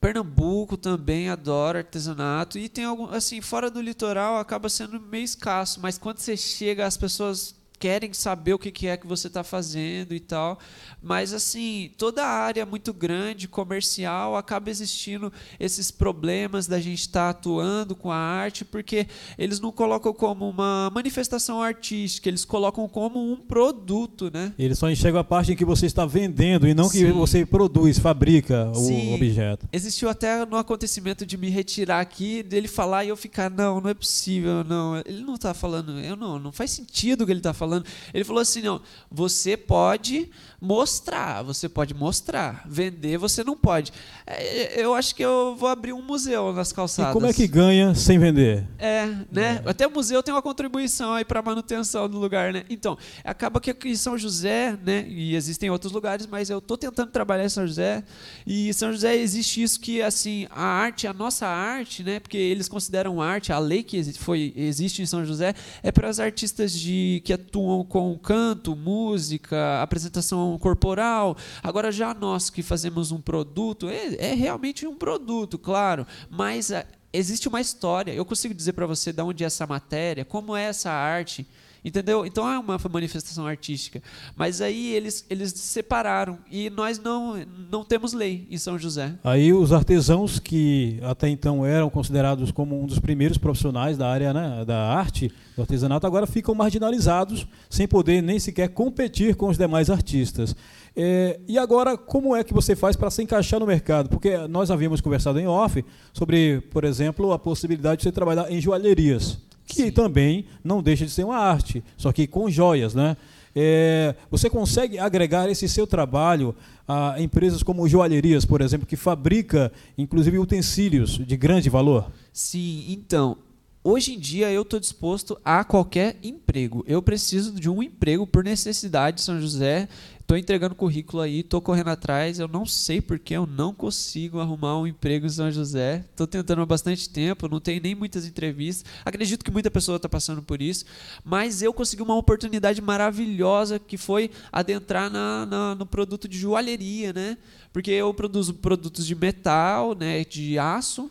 Pernambuco 0.00 0.76
também 0.76 1.28
adora 1.28 1.80
artesanato 1.80 2.58
e 2.58 2.68
tem 2.68 2.84
algum 2.84 3.06
assim 3.06 3.40
fora 3.40 3.70
do 3.70 3.80
litoral 3.80 4.38
acaba 4.38 4.68
sendo 4.68 5.00
meio 5.00 5.24
escasso, 5.24 5.80
mas 5.80 5.98
quando 5.98 6.18
você 6.18 6.36
chega 6.36 6.86
as 6.86 6.96
pessoas 6.96 7.57
querem 7.78 8.12
saber 8.12 8.54
o 8.54 8.58
que, 8.58 8.70
que 8.70 8.86
é 8.86 8.96
que 8.96 9.06
você 9.06 9.28
está 9.28 9.44
fazendo 9.44 10.14
e 10.14 10.20
tal. 10.20 10.58
Mas, 11.02 11.32
assim, 11.32 11.90
toda 11.96 12.24
a 12.24 12.28
área 12.28 12.66
muito 12.66 12.92
grande, 12.92 13.46
comercial, 13.46 14.36
acaba 14.36 14.70
existindo 14.70 15.32
esses 15.60 15.90
problemas 15.90 16.66
da 16.66 16.80
gente 16.80 17.00
estar 17.00 17.24
tá 17.24 17.30
atuando 17.30 17.94
com 17.94 18.10
a 18.10 18.16
arte, 18.16 18.64
porque 18.64 19.06
eles 19.38 19.60
não 19.60 19.70
colocam 19.70 20.12
como 20.12 20.48
uma 20.48 20.90
manifestação 20.92 21.62
artística, 21.62 22.28
eles 22.28 22.44
colocam 22.44 22.88
como 22.88 23.32
um 23.32 23.36
produto, 23.36 24.30
né? 24.32 24.52
Eles 24.58 24.78
só 24.78 24.90
enxergam 24.90 25.20
a 25.20 25.24
parte 25.24 25.52
em 25.52 25.56
que 25.56 25.64
você 25.64 25.86
está 25.86 26.04
vendendo 26.04 26.66
e 26.66 26.74
não 26.74 26.88
que 26.88 26.98
Sim. 26.98 27.12
você 27.12 27.46
produz, 27.46 27.98
fabrica 27.98 28.72
Sim. 28.74 29.12
o 29.12 29.14
objeto. 29.14 29.68
Existiu 29.72 30.08
até 30.08 30.44
no 30.44 30.56
acontecimento 30.56 31.24
de 31.24 31.36
me 31.36 31.48
retirar 31.48 32.00
aqui, 32.00 32.42
dele 32.42 32.66
falar 32.66 33.04
e 33.04 33.08
eu 33.08 33.16
ficar, 33.16 33.48
não, 33.50 33.80
não 33.80 33.90
é 33.90 33.94
possível, 33.94 34.64
não. 34.64 34.96
Ele 35.06 35.22
não 35.22 35.34
está 35.34 35.54
falando, 35.54 35.98
eu 36.00 36.16
não, 36.16 36.38
não 36.38 36.52
faz 36.52 36.72
sentido 36.72 37.22
o 37.22 37.26
que 37.26 37.32
ele 37.32 37.40
está 37.40 37.52
falando 37.52 37.67
falando. 37.68 37.84
Ele 38.12 38.24
falou 38.24 38.40
assim: 38.40 38.62
não, 38.62 38.80
você 39.10 39.56
pode 39.56 40.30
mostrar, 40.60 41.42
você 41.42 41.68
pode 41.68 41.94
mostrar. 41.94 42.64
Vender 42.66 43.18
você 43.18 43.44
não 43.44 43.56
pode. 43.56 43.92
É, 44.26 44.82
eu 44.82 44.94
acho 44.94 45.14
que 45.14 45.24
eu 45.24 45.54
vou 45.56 45.68
abrir 45.68 45.92
um 45.92 46.02
museu 46.02 46.52
nas 46.52 46.72
calçadas. 46.72 47.10
E 47.10 47.12
como 47.12 47.26
é 47.26 47.32
que 47.32 47.46
ganha 47.46 47.94
sem 47.94 48.18
vender? 48.18 48.66
É, 48.78 49.06
né? 49.30 49.62
É. 49.64 49.70
Até 49.70 49.86
o 49.86 49.90
museu 49.90 50.22
tem 50.22 50.34
uma 50.34 50.42
contribuição 50.42 51.14
aí 51.14 51.24
para 51.24 51.40
manutenção 51.42 52.08
do 52.08 52.18
lugar, 52.18 52.52
né? 52.52 52.64
Então, 52.68 52.98
acaba 53.24 53.60
que 53.60 53.70
aqui 53.70 53.90
em 53.90 53.96
São 53.96 54.18
José, 54.18 54.76
né? 54.84 55.06
E 55.08 55.34
existem 55.34 55.70
outros 55.70 55.92
lugares, 55.92 56.26
mas 56.26 56.50
eu 56.50 56.58
estou 56.58 56.76
tentando 56.76 57.10
trabalhar 57.10 57.44
em 57.44 57.48
São 57.48 57.66
José. 57.66 58.02
E 58.46 58.68
em 58.68 58.72
São 58.72 58.92
José 58.92 59.16
existe 59.16 59.62
isso 59.62 59.78
que, 59.80 60.02
assim, 60.02 60.46
a 60.50 60.64
arte, 60.64 61.06
a 61.06 61.12
nossa 61.12 61.46
arte, 61.46 62.02
né? 62.02 62.18
Porque 62.18 62.36
eles 62.36 62.68
consideram 62.68 63.22
arte, 63.22 63.52
a 63.52 63.58
lei 63.58 63.82
que 63.82 64.12
foi, 64.14 64.52
existe 64.56 65.02
em 65.02 65.06
São 65.06 65.24
José, 65.24 65.54
é 65.82 65.92
para 65.92 66.08
os 66.08 66.18
artistas 66.18 66.72
de, 66.72 67.22
que 67.24 67.32
atuam 67.32 67.57
com 67.88 68.16
canto, 68.18 68.76
música, 68.76 69.82
apresentação 69.82 70.58
corporal. 70.58 71.36
Agora, 71.62 71.90
já 71.90 72.14
nós 72.14 72.50
que 72.50 72.62
fazemos 72.62 73.10
um 73.12 73.20
produto, 73.20 73.88
é, 73.88 74.14
é 74.30 74.34
realmente 74.34 74.86
um 74.86 74.94
produto, 74.94 75.58
claro, 75.58 76.06
mas 76.30 76.70
é, 76.70 76.86
existe 77.12 77.48
uma 77.48 77.60
história. 77.60 78.12
Eu 78.12 78.24
consigo 78.24 78.54
dizer 78.54 78.72
para 78.72 78.86
você 78.86 79.12
de 79.12 79.22
onde 79.22 79.44
é 79.44 79.46
essa 79.46 79.66
matéria, 79.66 80.24
como 80.24 80.56
é 80.56 80.64
essa 80.64 80.90
arte. 80.90 81.46
Entendeu? 81.84 82.26
Então 82.26 82.48
é 82.48 82.58
uma 82.58 82.78
manifestação 82.90 83.46
artística. 83.46 84.02
Mas 84.36 84.60
aí 84.60 84.94
eles, 84.94 85.24
eles 85.30 85.52
separaram 85.52 86.38
e 86.50 86.68
nós 86.70 86.98
não, 86.98 87.44
não 87.70 87.84
temos 87.84 88.12
lei 88.12 88.46
em 88.50 88.58
São 88.58 88.78
José. 88.78 89.14
Aí 89.22 89.52
os 89.52 89.72
artesãos 89.72 90.38
que 90.38 90.98
até 91.02 91.28
então 91.28 91.64
eram 91.64 91.88
considerados 91.88 92.50
como 92.50 92.80
um 92.80 92.86
dos 92.86 92.98
primeiros 92.98 93.38
profissionais 93.38 93.96
da 93.96 94.08
área 94.08 94.32
né, 94.32 94.64
da 94.64 94.92
arte, 94.92 95.32
do 95.54 95.62
artesanato, 95.62 96.06
agora 96.06 96.26
ficam 96.26 96.54
marginalizados, 96.54 97.46
sem 97.70 97.86
poder 97.86 98.22
nem 98.22 98.38
sequer 98.38 98.68
competir 98.68 99.36
com 99.36 99.48
os 99.48 99.56
demais 99.56 99.88
artistas. 99.88 100.54
É, 100.96 101.38
e 101.46 101.56
agora, 101.56 101.96
como 101.96 102.34
é 102.34 102.42
que 102.42 102.52
você 102.52 102.74
faz 102.74 102.96
para 102.96 103.10
se 103.10 103.22
encaixar 103.22 103.60
no 103.60 103.66
mercado? 103.66 104.08
Porque 104.08 104.36
nós 104.48 104.70
havíamos 104.70 105.00
conversado 105.00 105.38
em 105.38 105.46
off 105.46 105.84
sobre, 106.12 106.60
por 106.72 106.82
exemplo, 106.82 107.32
a 107.32 107.38
possibilidade 107.38 107.98
de 107.98 108.02
você 108.04 108.12
trabalhar 108.12 108.50
em 108.50 108.60
joalherias 108.60 109.47
que 109.68 109.82
Sim. 109.82 109.90
também 109.90 110.46
não 110.64 110.82
deixa 110.82 111.04
de 111.04 111.10
ser 111.12 111.24
uma 111.24 111.36
arte, 111.36 111.84
só 111.96 112.10
que 112.10 112.26
com 112.26 112.50
joias, 112.50 112.94
né? 112.94 113.16
É, 113.54 114.14
você 114.30 114.48
consegue 114.48 114.98
agregar 114.98 115.50
esse 115.50 115.68
seu 115.68 115.86
trabalho 115.86 116.54
a 116.86 117.20
empresas 117.20 117.62
como 117.62 117.88
joalherias, 117.88 118.44
por 118.44 118.60
exemplo, 118.60 118.86
que 118.86 118.96
fabrica 118.96 119.70
inclusive 119.96 120.38
utensílios 120.38 121.18
de 121.18 121.36
grande 121.36 121.68
valor? 121.68 122.10
Sim, 122.32 122.86
então, 122.88 123.36
hoje 123.82 124.14
em 124.14 124.18
dia 124.18 124.50
eu 124.50 124.62
estou 124.62 124.80
disposto 124.80 125.38
a 125.44 125.64
qualquer 125.64 126.16
emprego. 126.22 126.84
Eu 126.86 127.02
preciso 127.02 127.52
de 127.52 127.68
um 127.68 127.82
emprego 127.82 128.26
por 128.26 128.44
necessidade, 128.44 129.20
São 129.20 129.40
José. 129.40 129.88
Estou 130.28 130.36
entregando 130.36 130.74
currículo 130.74 131.22
aí, 131.22 131.40
estou 131.40 131.58
correndo 131.58 131.88
atrás. 131.88 132.38
Eu 132.38 132.46
não 132.46 132.66
sei 132.66 133.00
porque 133.00 133.32
eu 133.32 133.46
não 133.46 133.72
consigo 133.72 134.40
arrumar 134.40 134.78
um 134.78 134.86
emprego 134.86 135.24
em 135.24 135.30
São 135.30 135.50
José. 135.50 136.04
Estou 136.10 136.26
tentando 136.26 136.60
há 136.60 136.66
bastante 136.66 137.08
tempo, 137.08 137.48
não 137.48 137.58
tenho 137.58 137.80
nem 137.82 137.94
muitas 137.94 138.26
entrevistas. 138.26 138.84
Acredito 139.06 139.42
que 139.42 139.50
muita 139.50 139.70
pessoa 139.70 139.96
está 139.96 140.06
passando 140.06 140.42
por 140.42 140.60
isso. 140.60 140.84
Mas 141.24 141.62
eu 141.62 141.72
consegui 141.72 142.02
uma 142.02 142.14
oportunidade 142.14 142.82
maravilhosa 142.82 143.78
que 143.78 143.96
foi 143.96 144.30
adentrar 144.52 145.10
na, 145.10 145.46
na, 145.46 145.74
no 145.74 145.86
produto 145.86 146.28
de 146.28 146.36
joalheria, 146.38 147.10
né? 147.10 147.38
Porque 147.72 147.90
eu 147.90 148.12
produzo 148.12 148.52
produtos 148.52 149.06
de 149.06 149.14
metal, 149.14 149.94
né, 149.94 150.26
de 150.26 150.58
aço, 150.58 151.10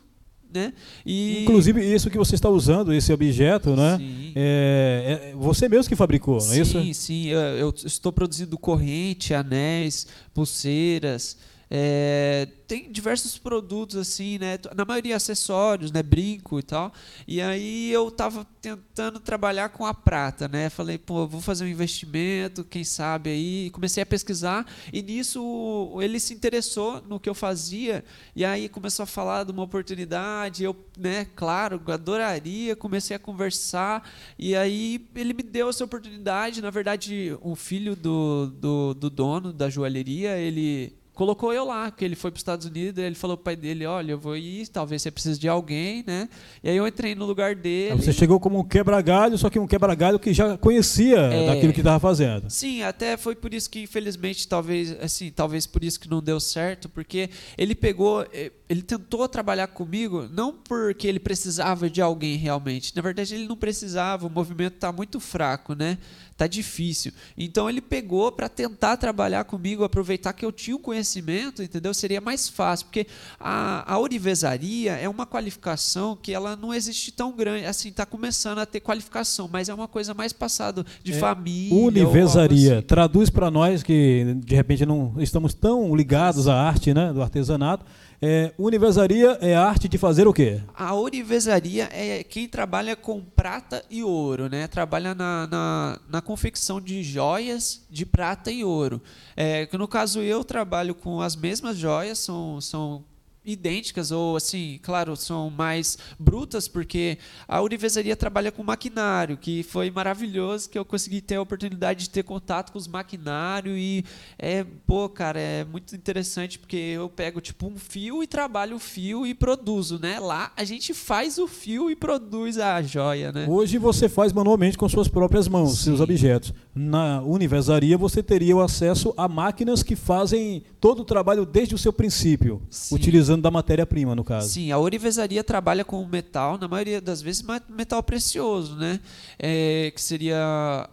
né? 0.54 0.74
E... 1.06 1.44
Inclusive, 1.44 1.82
isso 1.82 2.10
que 2.10 2.18
você 2.18 2.36
está 2.36 2.50
usando, 2.50 2.94
esse 2.94 3.12
objeto, 3.12 3.76
né? 3.76 4.00
É, 4.36 5.32
é, 5.32 5.36
você 5.36 5.68
mesmo 5.68 5.90
que 5.90 5.96
fabricou, 5.96 6.40
não 6.40 6.54
é 6.54 6.60
isso? 6.60 6.82
Sim, 6.82 6.94
sim. 6.94 7.28
Eu, 7.28 7.40
eu 7.40 7.74
estou 7.86 8.12
produzindo 8.12 8.58
corrente, 8.58 9.34
anéis, 9.34 10.08
pulseiras. 10.34 11.38
É, 11.70 12.48
tem 12.66 12.90
diversos 12.92 13.38
produtos 13.38 13.98
assim, 13.98 14.38
né? 14.38 14.58
Na 14.76 14.86
maioria 14.86 15.16
acessórios, 15.16 15.92
né? 15.92 16.02
Brinco 16.02 16.60
e 16.60 16.64
tal. 16.64 16.94
E 17.28 17.42
aí 17.42 17.92
eu 17.92 18.10
tava 18.10 18.46
tentando 18.62 19.20
trabalhar 19.20 19.70
com 19.70 19.86
a 19.86 19.94
prata, 19.94 20.48
né? 20.48 20.70
Falei, 20.70 20.98
pô, 20.98 21.28
vou 21.28 21.42
fazer 21.42 21.66
um 21.66 21.68
investimento, 21.68 22.64
quem 22.64 22.84
sabe 22.84 23.30
aí. 23.30 23.70
Comecei 23.72 24.02
a 24.02 24.06
pesquisar 24.06 24.66
e 24.94 25.02
nisso 25.02 25.98
ele 26.02 26.20
se 26.20 26.34
interessou 26.34 27.02
no 27.08 27.20
que 27.20 27.30
eu 27.30 27.36
fazia 27.36 28.04
e 28.36 28.46
aí 28.46 28.70
começou 28.70 29.04
a 29.04 29.08
falar 29.08 29.44
de 29.44 29.52
uma 29.52 29.64
oportunidade. 29.64 30.64
Eu, 30.64 30.76
né? 30.98 31.28
Claro, 31.36 31.82
adoraria. 31.88 32.76
Comecei 32.76 33.16
a 33.16 33.20
conversar 33.20 34.10
e 34.40 34.56
aí 34.56 35.06
ele 35.16 35.34
me 35.34 35.44
deu 35.44 35.70
essa 35.70 35.84
oportunidade. 35.84 36.62
Na 36.62 36.70
verdade, 36.70 37.38
o 37.42 37.56
filho 37.56 37.96
do, 37.96 38.48
do, 38.48 38.94
do 38.94 39.10
dono 39.10 39.52
da 39.52 39.70
joalheria, 39.70 40.38
ele 40.38 40.94
colocou 41.18 41.52
eu 41.52 41.66
lá, 41.66 41.90
que 41.90 42.06
ele 42.06 42.16
foi 42.16 42.30
para 42.30 42.38
os 42.38 42.42
Estados 42.42 42.68
Unidos, 42.68 43.04
ele 43.04 43.16
falou 43.16 43.36
para 43.36 43.42
o 43.42 43.44
pai 43.46 43.56
dele, 43.56 43.88
olha, 43.88 44.12
eu 44.12 44.20
vou 44.20 44.38
ir, 44.38 44.68
talvez 44.68 45.02
você 45.02 45.10
precise 45.10 45.40
de 45.40 45.50
alguém, 45.50 46.04
né? 46.06 46.30
E 46.64 46.70
aí 46.70 46.78
eu 46.78 46.88
entrei 46.88 47.16
no 47.16 47.26
lugar 47.26 47.56
dele. 47.56 47.96
Você 47.96 48.14
chegou 48.14 48.40
como 48.40 48.60
um 48.60 48.64
quebra-galho, 48.64 49.36
só 49.36 49.50
que 49.50 49.58
um 49.58 49.66
quebra-galho 49.66 50.20
que 50.20 50.32
já 50.32 50.56
conhecia 50.60 51.18
é, 51.18 51.48
daquilo 51.48 51.74
que 51.74 51.80
estava 51.80 52.00
fazendo. 52.00 52.52
Sim, 52.52 52.84
até 52.84 53.18
foi 53.18 53.36
por 53.36 53.52
isso 53.52 53.68
que 53.68 53.82
infelizmente 53.82 54.48
talvez, 54.48 54.96
assim, 55.02 55.32
talvez 55.32 55.66
por 55.66 55.84
isso 55.84 56.00
que 56.00 56.08
não 56.08 56.22
deu 56.22 56.40
certo, 56.40 56.88
porque 56.88 57.32
ele 57.58 57.74
pegou, 57.74 58.24
eh, 58.32 58.52
ele 58.70 58.84
tentou 58.84 59.28
trabalhar 59.28 59.68
comigo 59.68 60.28
não 60.32 60.54
porque 60.54 61.08
ele 61.08 61.20
precisava 61.20 61.90
de 61.90 62.00
alguém 62.00 62.38
realmente. 62.38 62.96
Na 62.96 63.02
verdade, 63.02 63.34
ele 63.34 63.48
não 63.48 63.58
precisava, 63.58 64.28
o 64.28 64.30
movimento 64.30 64.76
está 64.76 64.92
muito 64.92 65.20
fraco, 65.20 65.74
né? 65.74 65.98
Tá 66.38 66.46
difícil. 66.46 67.12
Então 67.36 67.68
ele 67.68 67.82
pegou 67.82 68.32
para 68.32 68.48
tentar 68.48 68.96
trabalhar 68.96 69.44
comigo, 69.44 69.84
aproveitar 69.84 70.32
que 70.34 70.46
eu 70.46 70.52
tinha 70.52 70.76
o 70.76 70.80
conhecimento, 70.80 71.64
entendeu? 71.64 71.94
Seria 71.94 72.22
mais 72.22 72.48
fácil, 72.48 72.86
porque 72.86 73.08
a, 73.40 73.92
a 73.92 74.00
orivesaria 74.00 74.94
é 74.94 75.10
uma 75.10 75.26
qualificação 75.26 76.16
que 76.16 76.32
ela 76.32 76.56
não 76.56 76.74
existe 76.74 77.12
tão 77.12 77.32
grande, 77.32 77.66
assim, 77.66 77.90
está 77.90 78.06
começando 78.06 78.60
a 78.60 78.66
ter 78.66 78.80
qualificação, 78.80 79.50
mas 79.52 79.68
é 79.68 79.74
uma 79.74 79.88
coisa 79.88 80.14
mais 80.14 80.32
passada 80.32 80.86
de 81.04 81.14
é, 81.14 81.20
família. 81.20 81.76
Univesaria, 81.76 82.78
assim. 82.78 82.88
traduz 82.88 83.30
para 83.32 83.50
nós 83.50 83.82
que 83.82 84.36
de 84.46 84.56
repente 84.56 84.86
não 84.86 85.16
estamos 85.18 85.56
tão 85.56 85.96
ligados 85.96 86.48
à 86.48 86.56
arte, 86.56 86.94
né, 86.94 87.12
do 87.12 87.22
artesanato. 87.22 87.84
É, 88.22 88.52
universaria 88.58 89.38
é 89.42 89.56
a 89.56 89.64
arte 89.64 89.88
de 89.88 89.98
fazer 89.98 90.28
o 90.28 90.34
quê? 90.34 90.62
A 90.74 90.96
universaria 90.96 91.88
é 91.92 92.24
quem 92.24 92.48
trabalha 92.48 92.96
com 92.96 93.22
prata 93.22 93.86
e 93.90 94.04
ouro, 94.04 94.50
né? 94.50 94.68
Trabalha 94.68 95.14
na, 95.14 95.46
na, 95.48 96.00
na 96.10 96.22
confecção 96.22 96.82
de 96.82 97.04
joias 97.04 97.86
de 97.90 98.06
prata 98.06 98.52
e 98.52 98.64
ouro. 98.64 99.00
É, 99.36 99.68
no 99.78 99.88
caso 99.88 100.20
eu 100.22 100.44
trabalho 100.44 100.96
com 100.96 101.22
as 101.22 101.36
mesmas 101.36 101.78
joias, 101.78 102.18
são, 102.18 102.60
são 102.60 103.06
idênticas 103.48 104.12
ou 104.12 104.36
assim, 104.36 104.80
claro, 104.84 105.16
são 105.16 105.50
mais 105.50 105.98
brutas 106.20 106.68
porque 106.68 107.18
a 107.48 107.62
Universaria 107.62 108.16
trabalha 108.16 108.52
com 108.52 108.64
maquinário, 108.64 109.38
que 109.38 109.64
foi 109.64 109.90
maravilhoso 109.90 110.70
que 110.70 110.78
eu 110.78 110.86
consegui 110.86 111.22
ter 111.22 111.36
a 111.36 111.42
oportunidade 111.42 112.04
de 112.04 112.10
ter 112.10 112.24
contato 112.24 112.72
com 112.72 112.78
os 112.78 112.88
maquinários 112.88 113.78
e 113.78 114.04
é, 114.38 114.66
pô, 114.86 115.08
cara, 115.08 115.40
é 115.40 115.64
muito 115.64 115.96
interessante 115.96 116.60
porque 116.60 116.76
eu 116.76 117.10
pego 117.10 117.40
tipo 117.40 117.68
um 117.68 117.78
fio 117.78 118.22
e 118.22 118.28
trabalho 118.28 118.76
o 118.76 118.80
fio 118.80 119.26
e 119.26 119.34
produzo, 119.34 120.00
né? 120.00 120.20
Lá 120.20 120.52
a 120.56 120.64
gente 120.64 120.94
faz 120.94 121.38
o 121.38 121.48
fio 121.48 121.90
e 121.90 121.96
produz 121.96 122.58
a 122.58 122.82
joia, 122.82 123.32
né? 123.32 123.46
Hoje 123.48 123.78
você 123.78 124.10
faz 124.10 124.34
manualmente 124.34 124.78
com 124.78 124.88
suas 124.90 125.08
próprias 125.08 125.48
mãos, 125.48 125.78
Sim. 125.78 125.86
seus 125.86 126.00
objetos. 126.02 126.54
Na 126.78 127.22
Universaria 127.22 127.98
você 127.98 128.22
teria 128.22 128.56
o 128.56 128.62
acesso 128.62 129.14
a 129.18 129.28
máquinas 129.28 129.82
que 129.82 129.96
fazem 129.96 130.64
todo 130.80 131.02
o 131.02 131.06
trabalho 131.06 131.46
desde 131.46 131.74
o 131.74 131.78
seu 131.78 131.92
princípio, 131.92 132.62
Sim. 132.70 132.96
utilizando 132.96 133.42
da 133.42 133.50
matéria-prima, 133.50 134.16
no 134.16 134.24
caso. 134.24 134.50
Sim, 134.50 134.72
a 134.72 134.78
ourivesaria 134.78 135.44
trabalha 135.44 135.84
com 135.84 136.06
metal, 136.06 136.58
na 136.60 136.68
maioria 136.68 137.02
das 137.02 137.22
vezes 137.22 137.44
metal 137.68 138.04
precioso, 138.04 138.76
né? 138.76 139.00
É, 139.40 139.92
que 139.94 140.02
seria 140.02 140.88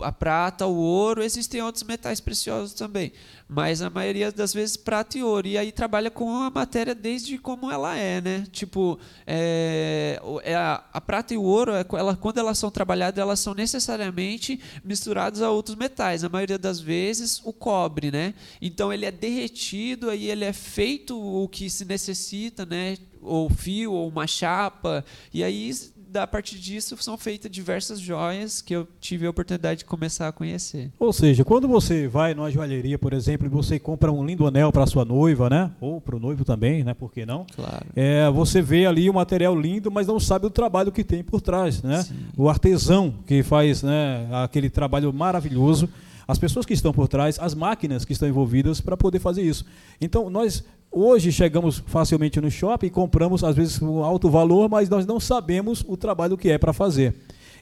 a 0.00 0.10
prata, 0.10 0.66
o 0.66 0.76
ouro, 0.76 1.22
existem 1.22 1.62
outros 1.62 1.84
metais 1.84 2.20
preciosos 2.20 2.74
também, 2.74 3.12
mas 3.48 3.80
a 3.80 3.88
maioria 3.88 4.32
das 4.32 4.52
vezes 4.52 4.76
prata 4.76 5.16
e 5.16 5.22
ouro. 5.22 5.46
E 5.46 5.56
aí 5.56 5.70
trabalha 5.70 6.10
com 6.10 6.28
a 6.42 6.50
matéria 6.50 6.94
desde 6.94 7.38
como 7.38 7.70
ela 7.70 7.96
é, 7.96 8.20
né? 8.20 8.46
Tipo, 8.50 8.98
é, 9.26 10.20
é 10.42 10.54
a, 10.56 10.82
a, 10.92 11.00
prata 11.00 11.34
e 11.34 11.38
o 11.38 11.42
ouro, 11.42 11.72
é 11.72 11.84
ela, 11.92 12.16
quando 12.16 12.38
elas 12.38 12.58
são 12.58 12.70
trabalhadas, 12.70 13.20
elas 13.20 13.38
são 13.38 13.54
necessariamente 13.54 14.60
misturadas 14.84 15.40
a 15.40 15.50
outros 15.50 15.76
metais. 15.76 16.24
A 16.24 16.28
maioria 16.28 16.58
das 16.58 16.80
vezes 16.80 17.40
o 17.44 17.52
cobre, 17.52 18.10
né? 18.10 18.34
Então 18.60 18.92
ele 18.92 19.06
é 19.06 19.12
derretido, 19.12 20.10
aí 20.10 20.30
ele 20.30 20.44
é 20.44 20.52
feito 20.52 21.16
o 21.16 21.48
que 21.48 21.70
se 21.70 21.84
necessita, 21.84 22.66
né? 22.66 22.98
Ou 23.22 23.48
fio, 23.48 23.92
ou 23.92 24.08
uma 24.08 24.26
chapa, 24.26 25.04
e 25.32 25.42
aí 25.42 25.70
a 26.22 26.26
partir 26.26 26.58
disso 26.58 26.96
são 27.00 27.16
feitas 27.16 27.50
diversas 27.50 28.00
joias 28.00 28.60
que 28.60 28.74
eu 28.74 28.86
tive 29.00 29.26
a 29.26 29.30
oportunidade 29.30 29.80
de 29.80 29.84
começar 29.84 30.28
a 30.28 30.32
conhecer. 30.32 30.90
Ou 30.98 31.12
seja, 31.12 31.44
quando 31.44 31.68
você 31.68 32.08
vai 32.08 32.34
numa 32.34 32.50
joalheria, 32.50 32.98
por 32.98 33.12
exemplo, 33.12 33.46
e 33.46 33.50
você 33.50 33.78
compra 33.78 34.10
um 34.10 34.24
lindo 34.24 34.46
anel 34.46 34.72
para 34.72 34.86
sua 34.86 35.04
noiva, 35.04 35.48
né? 35.48 35.70
Ou 35.80 36.00
para 36.00 36.16
o 36.16 36.20
noivo 36.20 36.44
também, 36.44 36.82
né? 36.82 36.94
Por 36.94 37.12
que 37.12 37.24
não? 37.24 37.46
Claro. 37.54 37.86
É, 37.94 38.28
você 38.30 38.60
vê 38.60 38.86
ali 38.86 39.08
um 39.08 39.14
material 39.14 39.58
lindo, 39.58 39.90
mas 39.90 40.06
não 40.06 40.18
sabe 40.18 40.46
o 40.46 40.50
trabalho 40.50 40.92
que 40.92 41.04
tem 41.04 41.22
por 41.22 41.40
trás, 41.40 41.82
né? 41.82 42.02
Sim. 42.02 42.14
O 42.36 42.48
artesão 42.48 43.14
que 43.26 43.42
faz 43.42 43.82
né, 43.82 44.28
aquele 44.32 44.70
trabalho 44.70 45.12
maravilhoso 45.12 45.88
as 46.28 46.38
pessoas 46.38 46.66
que 46.66 46.74
estão 46.74 46.92
por 46.92 47.06
trás, 47.06 47.38
as 47.38 47.54
máquinas 47.54 48.04
que 48.04 48.12
estão 48.12 48.28
envolvidas 48.28 48.80
para 48.80 48.96
poder 48.96 49.20
fazer 49.20 49.42
isso. 49.42 49.64
Então, 50.00 50.28
nós 50.28 50.64
hoje 50.96 51.30
chegamos 51.30 51.82
facilmente 51.86 52.40
no 52.40 52.50
shopping 52.50 52.86
e 52.86 52.90
compramos, 52.90 53.44
às 53.44 53.54
vezes, 53.54 53.80
um 53.82 54.02
alto 54.02 54.30
valor, 54.30 54.66
mas 54.70 54.88
nós 54.88 55.04
não 55.04 55.20
sabemos 55.20 55.84
o 55.86 55.94
trabalho 55.94 56.38
que 56.38 56.48
é 56.48 56.56
para 56.56 56.72
fazer. 56.72 57.14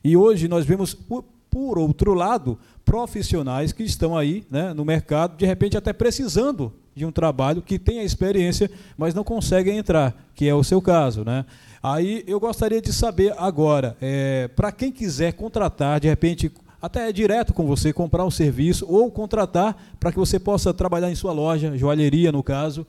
E 0.05 0.17
hoje 0.17 0.47
nós 0.47 0.65
vemos, 0.65 0.95
por, 0.95 1.79
outro 1.79 2.15
lado, 2.15 2.57
profissionais 2.85 3.73
que 3.73 3.83
estão 3.83 4.17
aí 4.17 4.45
né, 4.49 4.73
no 4.73 4.85
mercado, 4.85 5.37
de 5.37 5.45
repente 5.45 5.77
até 5.77 5.93
precisando 5.93 6.73
de 6.95 7.05
um 7.05 7.11
trabalho 7.11 7.61
que 7.61 7.77
tenha 7.77 8.05
experiência, 8.05 8.71
mas 8.97 9.15
não 9.15 9.25
conseguem 9.25 9.79
entrar, 9.79 10.15
que 10.35 10.49
é 10.49 10.55
o 10.55 10.63
seu 10.63 10.81
caso. 10.81 11.25
Né? 11.25 11.45
Aí 11.83 12.23
eu 12.29 12.39
gostaria 12.39 12.81
de 12.81 12.93
saber 12.93 13.35
agora, 13.37 13.97
é, 14.01 14.47
para 14.49 14.71
quem 14.71 14.93
quiser 14.93 15.33
contratar, 15.33 15.99
de 15.99 16.07
repente, 16.07 16.53
até 16.81 17.11
direto 17.11 17.53
com 17.53 17.67
você, 17.67 17.93
comprar 17.93 18.25
um 18.25 18.31
serviço 18.31 18.87
ou 18.89 19.11
contratar 19.11 19.77
para 19.99 20.13
que 20.13 20.19
você 20.19 20.39
possa 20.39 20.73
trabalhar 20.73 21.11
em 21.11 21.17
sua 21.17 21.33
loja, 21.33 21.77
joalheria 21.77 22.31
no 22.31 22.43
caso. 22.43 22.87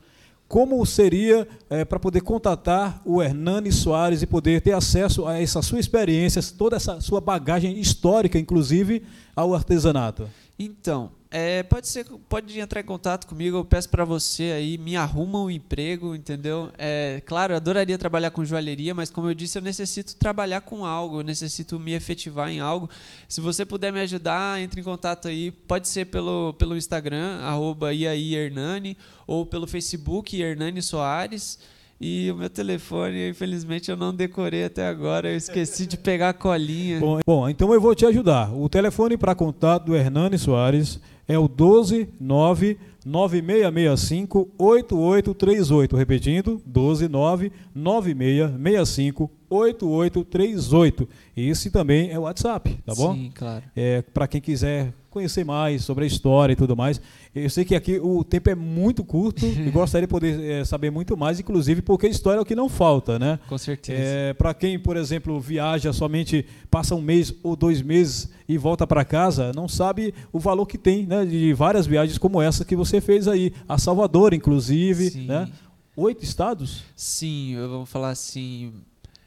Como 0.48 0.84
seria 0.86 1.46
é, 1.68 1.84
para 1.84 1.98
poder 1.98 2.20
contatar 2.20 3.02
o 3.04 3.20
Hernani 3.20 3.72
Soares 3.72 4.22
e 4.22 4.26
poder 4.26 4.60
ter 4.60 4.72
acesso 4.72 5.26
a 5.26 5.40
essa 5.40 5.60
sua 5.60 5.80
experiência, 5.80 6.40
toda 6.56 6.76
essa 6.76 7.00
sua 7.00 7.20
bagagem 7.20 7.80
histórica, 7.80 8.38
inclusive, 8.38 9.02
ao 9.34 9.54
artesanato? 9.54 10.28
Então, 10.58 11.10
é, 11.38 11.62
pode 11.62 11.86
ser, 11.86 12.06
pode 12.30 12.58
entrar 12.58 12.80
em 12.80 12.84
contato 12.84 13.26
comigo. 13.26 13.58
Eu 13.58 13.64
peço 13.64 13.90
para 13.90 14.06
você 14.06 14.54
aí, 14.56 14.78
me 14.78 14.96
arruma 14.96 15.38
um 15.38 15.50
emprego, 15.50 16.14
entendeu? 16.14 16.70
É, 16.78 17.22
claro, 17.26 17.52
eu 17.52 17.58
adoraria 17.58 17.98
trabalhar 17.98 18.30
com 18.30 18.42
joalheria, 18.42 18.94
mas 18.94 19.10
como 19.10 19.28
eu 19.28 19.34
disse, 19.34 19.58
eu 19.58 19.62
necessito 19.62 20.16
trabalhar 20.16 20.62
com 20.62 20.86
algo, 20.86 21.20
eu 21.20 21.22
necessito 21.22 21.78
me 21.78 21.92
efetivar 21.92 22.48
em 22.48 22.60
algo. 22.60 22.88
Se 23.28 23.42
você 23.42 23.66
puder 23.66 23.92
me 23.92 24.00
ajudar, 24.00 24.62
entre 24.62 24.80
em 24.80 24.84
contato 24.84 25.28
aí. 25.28 25.50
Pode 25.50 25.88
ser 25.88 26.06
pelo, 26.06 26.54
pelo 26.54 26.74
Instagram, 26.74 27.40
arroba 27.42 27.92
Hernani, 27.92 28.96
ou 29.26 29.44
pelo 29.44 29.66
Facebook, 29.66 30.40
Hernani 30.40 30.80
Soares. 30.80 31.58
E 32.00 32.30
o 32.30 32.36
meu 32.36 32.48
telefone, 32.48 33.28
infelizmente, 33.28 33.90
eu 33.90 33.96
não 33.96 34.14
decorei 34.14 34.64
até 34.64 34.86
agora. 34.86 35.30
Eu 35.30 35.36
esqueci 35.36 35.86
de 35.86 35.98
pegar 35.98 36.30
a 36.30 36.32
colinha. 36.32 36.98
Bom, 36.98 37.20
bom 37.26 37.46
então 37.46 37.74
eu 37.74 37.80
vou 37.80 37.94
te 37.94 38.06
ajudar. 38.06 38.54
O 38.54 38.70
telefone 38.70 39.18
para 39.18 39.34
contato 39.34 39.84
do 39.84 39.94
Hernani 39.94 40.38
Soares 40.38 40.98
é 41.28 41.38
o 41.38 41.48
129 41.48 42.78
9665 43.04 44.48
8838. 44.58 45.96
Repetindo, 45.96 46.60
129 46.66 47.52
9665 47.74 49.30
8838. 49.48 51.08
Esse 51.36 51.70
também 51.70 52.10
é 52.10 52.18
o 52.18 52.22
WhatsApp, 52.22 52.78
tá 52.84 52.94
bom? 52.94 53.14
Sim, 53.14 53.30
claro. 53.34 53.64
É, 53.74 54.02
para 54.02 54.26
quem 54.26 54.40
quiser 54.40 54.92
conhecer 55.16 55.44
mais 55.44 55.82
sobre 55.82 56.04
a 56.04 56.06
história 56.06 56.52
e 56.52 56.56
tudo 56.56 56.76
mais. 56.76 57.00
Eu 57.34 57.48
sei 57.48 57.64
que 57.64 57.74
aqui 57.74 57.98
o 57.98 58.22
tempo 58.22 58.50
é 58.50 58.54
muito 58.54 59.02
curto 59.02 59.46
e 59.48 59.70
gostaria 59.70 60.06
de 60.06 60.10
poder 60.10 60.38
é, 60.40 60.64
saber 60.64 60.90
muito 60.90 61.16
mais, 61.16 61.40
inclusive 61.40 61.80
porque 61.80 62.06
história 62.06 62.38
é 62.38 62.42
o 62.42 62.44
que 62.44 62.54
não 62.54 62.68
falta, 62.68 63.18
né? 63.18 63.38
Com 63.48 63.56
certeza. 63.56 63.98
É, 63.98 64.34
para 64.34 64.52
quem, 64.52 64.78
por 64.78 64.94
exemplo, 64.94 65.40
viaja 65.40 65.90
somente, 65.90 66.44
passa 66.70 66.94
um 66.94 67.00
mês 67.00 67.34
ou 67.42 67.56
dois 67.56 67.80
meses 67.80 68.30
e 68.46 68.58
volta 68.58 68.86
para 68.86 69.04
casa, 69.06 69.52
não 69.54 69.66
sabe 69.66 70.12
o 70.30 70.38
valor 70.38 70.66
que 70.66 70.76
tem 70.76 71.06
né, 71.06 71.24
de 71.24 71.54
várias 71.54 71.86
viagens 71.86 72.18
como 72.18 72.42
essa 72.42 72.64
que 72.64 72.76
você 72.76 73.00
fez 73.00 73.26
aí. 73.26 73.54
A 73.66 73.78
Salvador, 73.78 74.34
inclusive, 74.34 75.10
Sim. 75.10 75.26
né? 75.26 75.48
Oito 75.96 76.22
estados? 76.22 76.82
Sim, 76.94 77.54
eu 77.54 77.70
vou 77.70 77.86
falar 77.86 78.10
assim, 78.10 78.74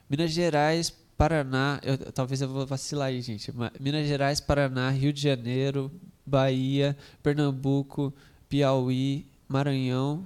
Minas 0.07 0.29
Gerais, 0.29 0.93
Paraná, 1.19 1.81
eu, 1.83 1.97
talvez 2.13 2.41
eu 2.41 2.47
vou 2.47 2.65
vacilar 2.65 3.09
aí, 3.09 3.21
gente. 3.21 3.51
Minas 3.77 4.07
Gerais, 4.07 4.39
Paraná, 4.39 4.89
Rio 4.89 5.11
de 5.11 5.21
Janeiro, 5.21 5.91
Bahia, 6.25 6.95
Pernambuco, 7.21 8.13
Piauí, 8.47 9.25
Maranhão. 9.45 10.25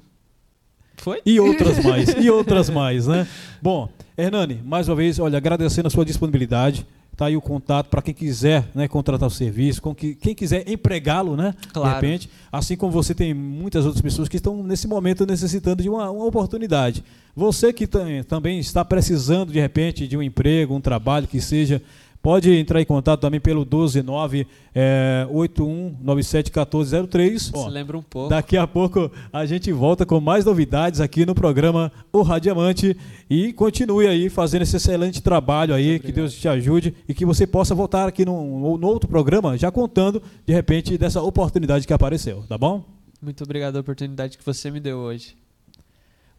Foi? 0.97 1.19
E 1.25 1.39
outras 1.39 1.83
mais, 1.83 2.09
e 2.09 2.29
outras 2.29 2.69
mais, 2.69 3.07
né? 3.07 3.27
Bom, 3.59 3.89
Hernani, 4.15 4.61
mais 4.63 4.87
uma 4.87 4.95
vez, 4.95 5.17
olha, 5.17 5.35
agradecendo 5.35 5.87
a 5.87 5.89
sua 5.89 6.05
disponibilidade. 6.05 6.85
Tá 7.15 7.27
aí 7.27 7.37
o 7.37 7.41
contato 7.41 7.89
para 7.89 8.01
quem 8.01 8.13
quiser 8.13 8.67
né, 8.73 8.87
contratar 8.87 9.27
o 9.27 9.31
serviço, 9.31 9.81
com 9.81 9.93
que, 9.93 10.15
quem 10.15 10.33
quiser 10.33 10.67
empregá-lo, 10.67 11.35
né? 11.35 11.53
Claro. 11.71 11.89
De 11.89 11.95
repente. 11.95 12.29
Assim 12.51 12.75
como 12.75 12.91
você 12.91 13.13
tem 13.13 13.33
muitas 13.33 13.85
outras 13.85 14.01
pessoas 14.01 14.27
que 14.27 14.37
estão 14.37 14.63
nesse 14.63 14.87
momento 14.87 15.25
necessitando 15.25 15.83
de 15.83 15.89
uma, 15.89 16.09
uma 16.09 16.25
oportunidade. 16.25 17.03
Você 17.35 17.73
que 17.73 17.87
também 17.87 18.59
está 18.59 18.85
precisando, 18.85 19.51
de 19.51 19.59
repente, 19.59 20.07
de 20.07 20.15
um 20.15 20.21
emprego, 20.21 20.75
um 20.75 20.81
trabalho 20.81 21.27
que 21.27 21.41
seja 21.41 21.81
Pode 22.23 22.51
entrar 22.55 22.81
em 22.81 22.85
contato 22.85 23.19
também 23.19 23.41
pelo 23.41 23.63
129 23.63 24.47
é, 24.73 25.27
81971403. 25.29 27.37
Se 27.37 27.69
lembra 27.69 27.97
um 27.97 28.01
pouco. 28.01 28.29
Daqui 28.29 28.55
a 28.55 28.65
pouco 28.65 29.11
a 29.33 29.45
gente 29.45 29.69
volta 29.73 30.05
com 30.05 30.21
mais 30.21 30.45
novidades 30.45 31.01
aqui 31.01 31.25
no 31.25 31.35
programa 31.35 31.91
O 32.13 32.21
Radiamante 32.21 32.95
e 33.29 33.51
continue 33.51 34.07
aí 34.07 34.29
fazendo 34.29 34.61
esse 34.61 34.77
excelente 34.77 35.21
trabalho 35.21 35.75
aí, 35.75 35.99
que 35.99 36.13
Deus 36.13 36.33
te 36.33 36.47
ajude 36.47 36.95
e 37.09 37.13
que 37.13 37.25
você 37.25 37.45
possa 37.45 37.75
voltar 37.75 38.07
aqui 38.07 38.23
no, 38.23 38.77
no 38.77 38.87
outro 38.87 39.09
programa 39.09 39.57
já 39.57 39.69
contando 39.69 40.23
de 40.45 40.53
repente 40.53 40.97
dessa 40.97 41.21
oportunidade 41.21 41.85
que 41.85 41.91
apareceu, 41.91 42.45
tá 42.47 42.57
bom? 42.57 42.85
Muito 43.21 43.43
obrigado 43.43 43.73
pela 43.73 43.81
oportunidade 43.81 44.37
que 44.37 44.45
você 44.45 44.71
me 44.71 44.79
deu 44.79 44.99
hoje. 44.99 45.35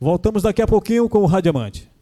Voltamos 0.01 0.45
daqui 0.45 0.63
a 0.63 0.67
pouquinho 0.67 1.07
com 1.11 1.19
o 1.19 1.27
Radiamante. 1.27 1.93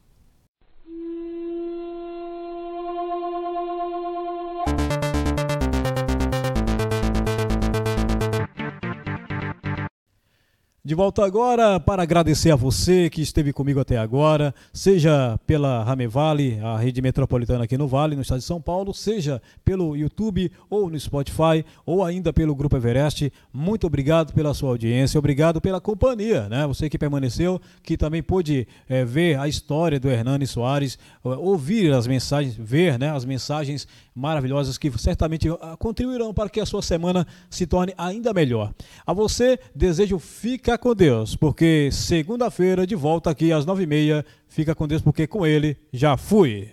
De 10.93 10.97
volta 10.97 11.25
agora 11.25 11.81
para 11.81 12.03
agradecer 12.03 12.51
a 12.51 12.55
você 12.55 13.09
que 13.09 13.23
esteve 13.23 13.51
comigo 13.51 13.81
até 13.81 13.97
agora, 13.97 14.55
seja 14.75 15.41
pela 15.47 15.83
Ramevale, 15.83 16.61
a 16.63 16.77
rede 16.77 17.01
metropolitana 17.01 17.65
aqui 17.65 17.79
no 17.79 17.89
Vale, 17.89 18.15
no 18.15 18.21
estado 18.21 18.41
de 18.41 18.45
São 18.45 18.61
Paulo, 18.61 18.93
seja 18.93 19.41
pelo 19.65 19.97
YouTube 19.97 20.53
ou 20.69 20.91
no 20.91 21.01
Spotify, 21.01 21.65
ou 21.87 22.05
ainda 22.05 22.31
pelo 22.31 22.55
Grupo 22.55 22.77
Everest. 22.77 23.33
Muito 23.51 23.87
obrigado 23.87 24.35
pela 24.35 24.53
sua 24.53 24.69
audiência, 24.69 25.19
obrigado 25.19 25.63
pela 25.63 25.81
companhia, 25.81 26.47
né? 26.51 26.67
Você 26.67 26.91
que 26.91 26.99
permaneceu, 26.99 27.59
que 27.83 27.97
também 27.97 28.23
pôde 28.23 28.69
é, 28.87 29.03
ver 29.03 29.39
a 29.39 29.49
história 29.49 29.99
do 29.99 30.11
Hernani 30.11 30.47
Soares, 30.47 30.99
ouvir 31.25 31.91
as 31.95 32.07
mensagens, 32.07 32.55
ver 32.55 32.99
né, 32.99 33.11
as 33.11 33.25
mensagens 33.25 33.89
maravilhosas 34.15 34.77
que 34.77 34.91
certamente 34.99 35.49
ah, 35.49 35.75
contribuirão 35.79 36.35
para 36.35 36.51
que 36.51 36.61
a 36.61 36.67
sua 36.67 36.83
semana 36.83 37.27
se 37.49 37.67
torne 37.67 37.95
ainda 37.97 38.35
melhor. 38.35 38.75
A 39.07 39.15
você, 39.15 39.59
desejo 39.75 40.19
fica 40.19 40.77
com 40.83 40.97
Deus, 40.97 41.37
porque 41.37 41.91
segunda-feira, 41.93 42.85
de 42.85 42.97
volta 42.97 43.31
aqui 43.31 43.53
às 43.53 43.65
nove 43.65 43.85
e 43.85 43.87
meia, 43.87 44.27
fica 44.49 44.75
com 44.75 44.89
Deus, 44.89 45.01
porque 45.01 45.29
com 45.29 45.47
Ele 45.47 45.77
já 45.93 46.17
fui. 46.17 46.71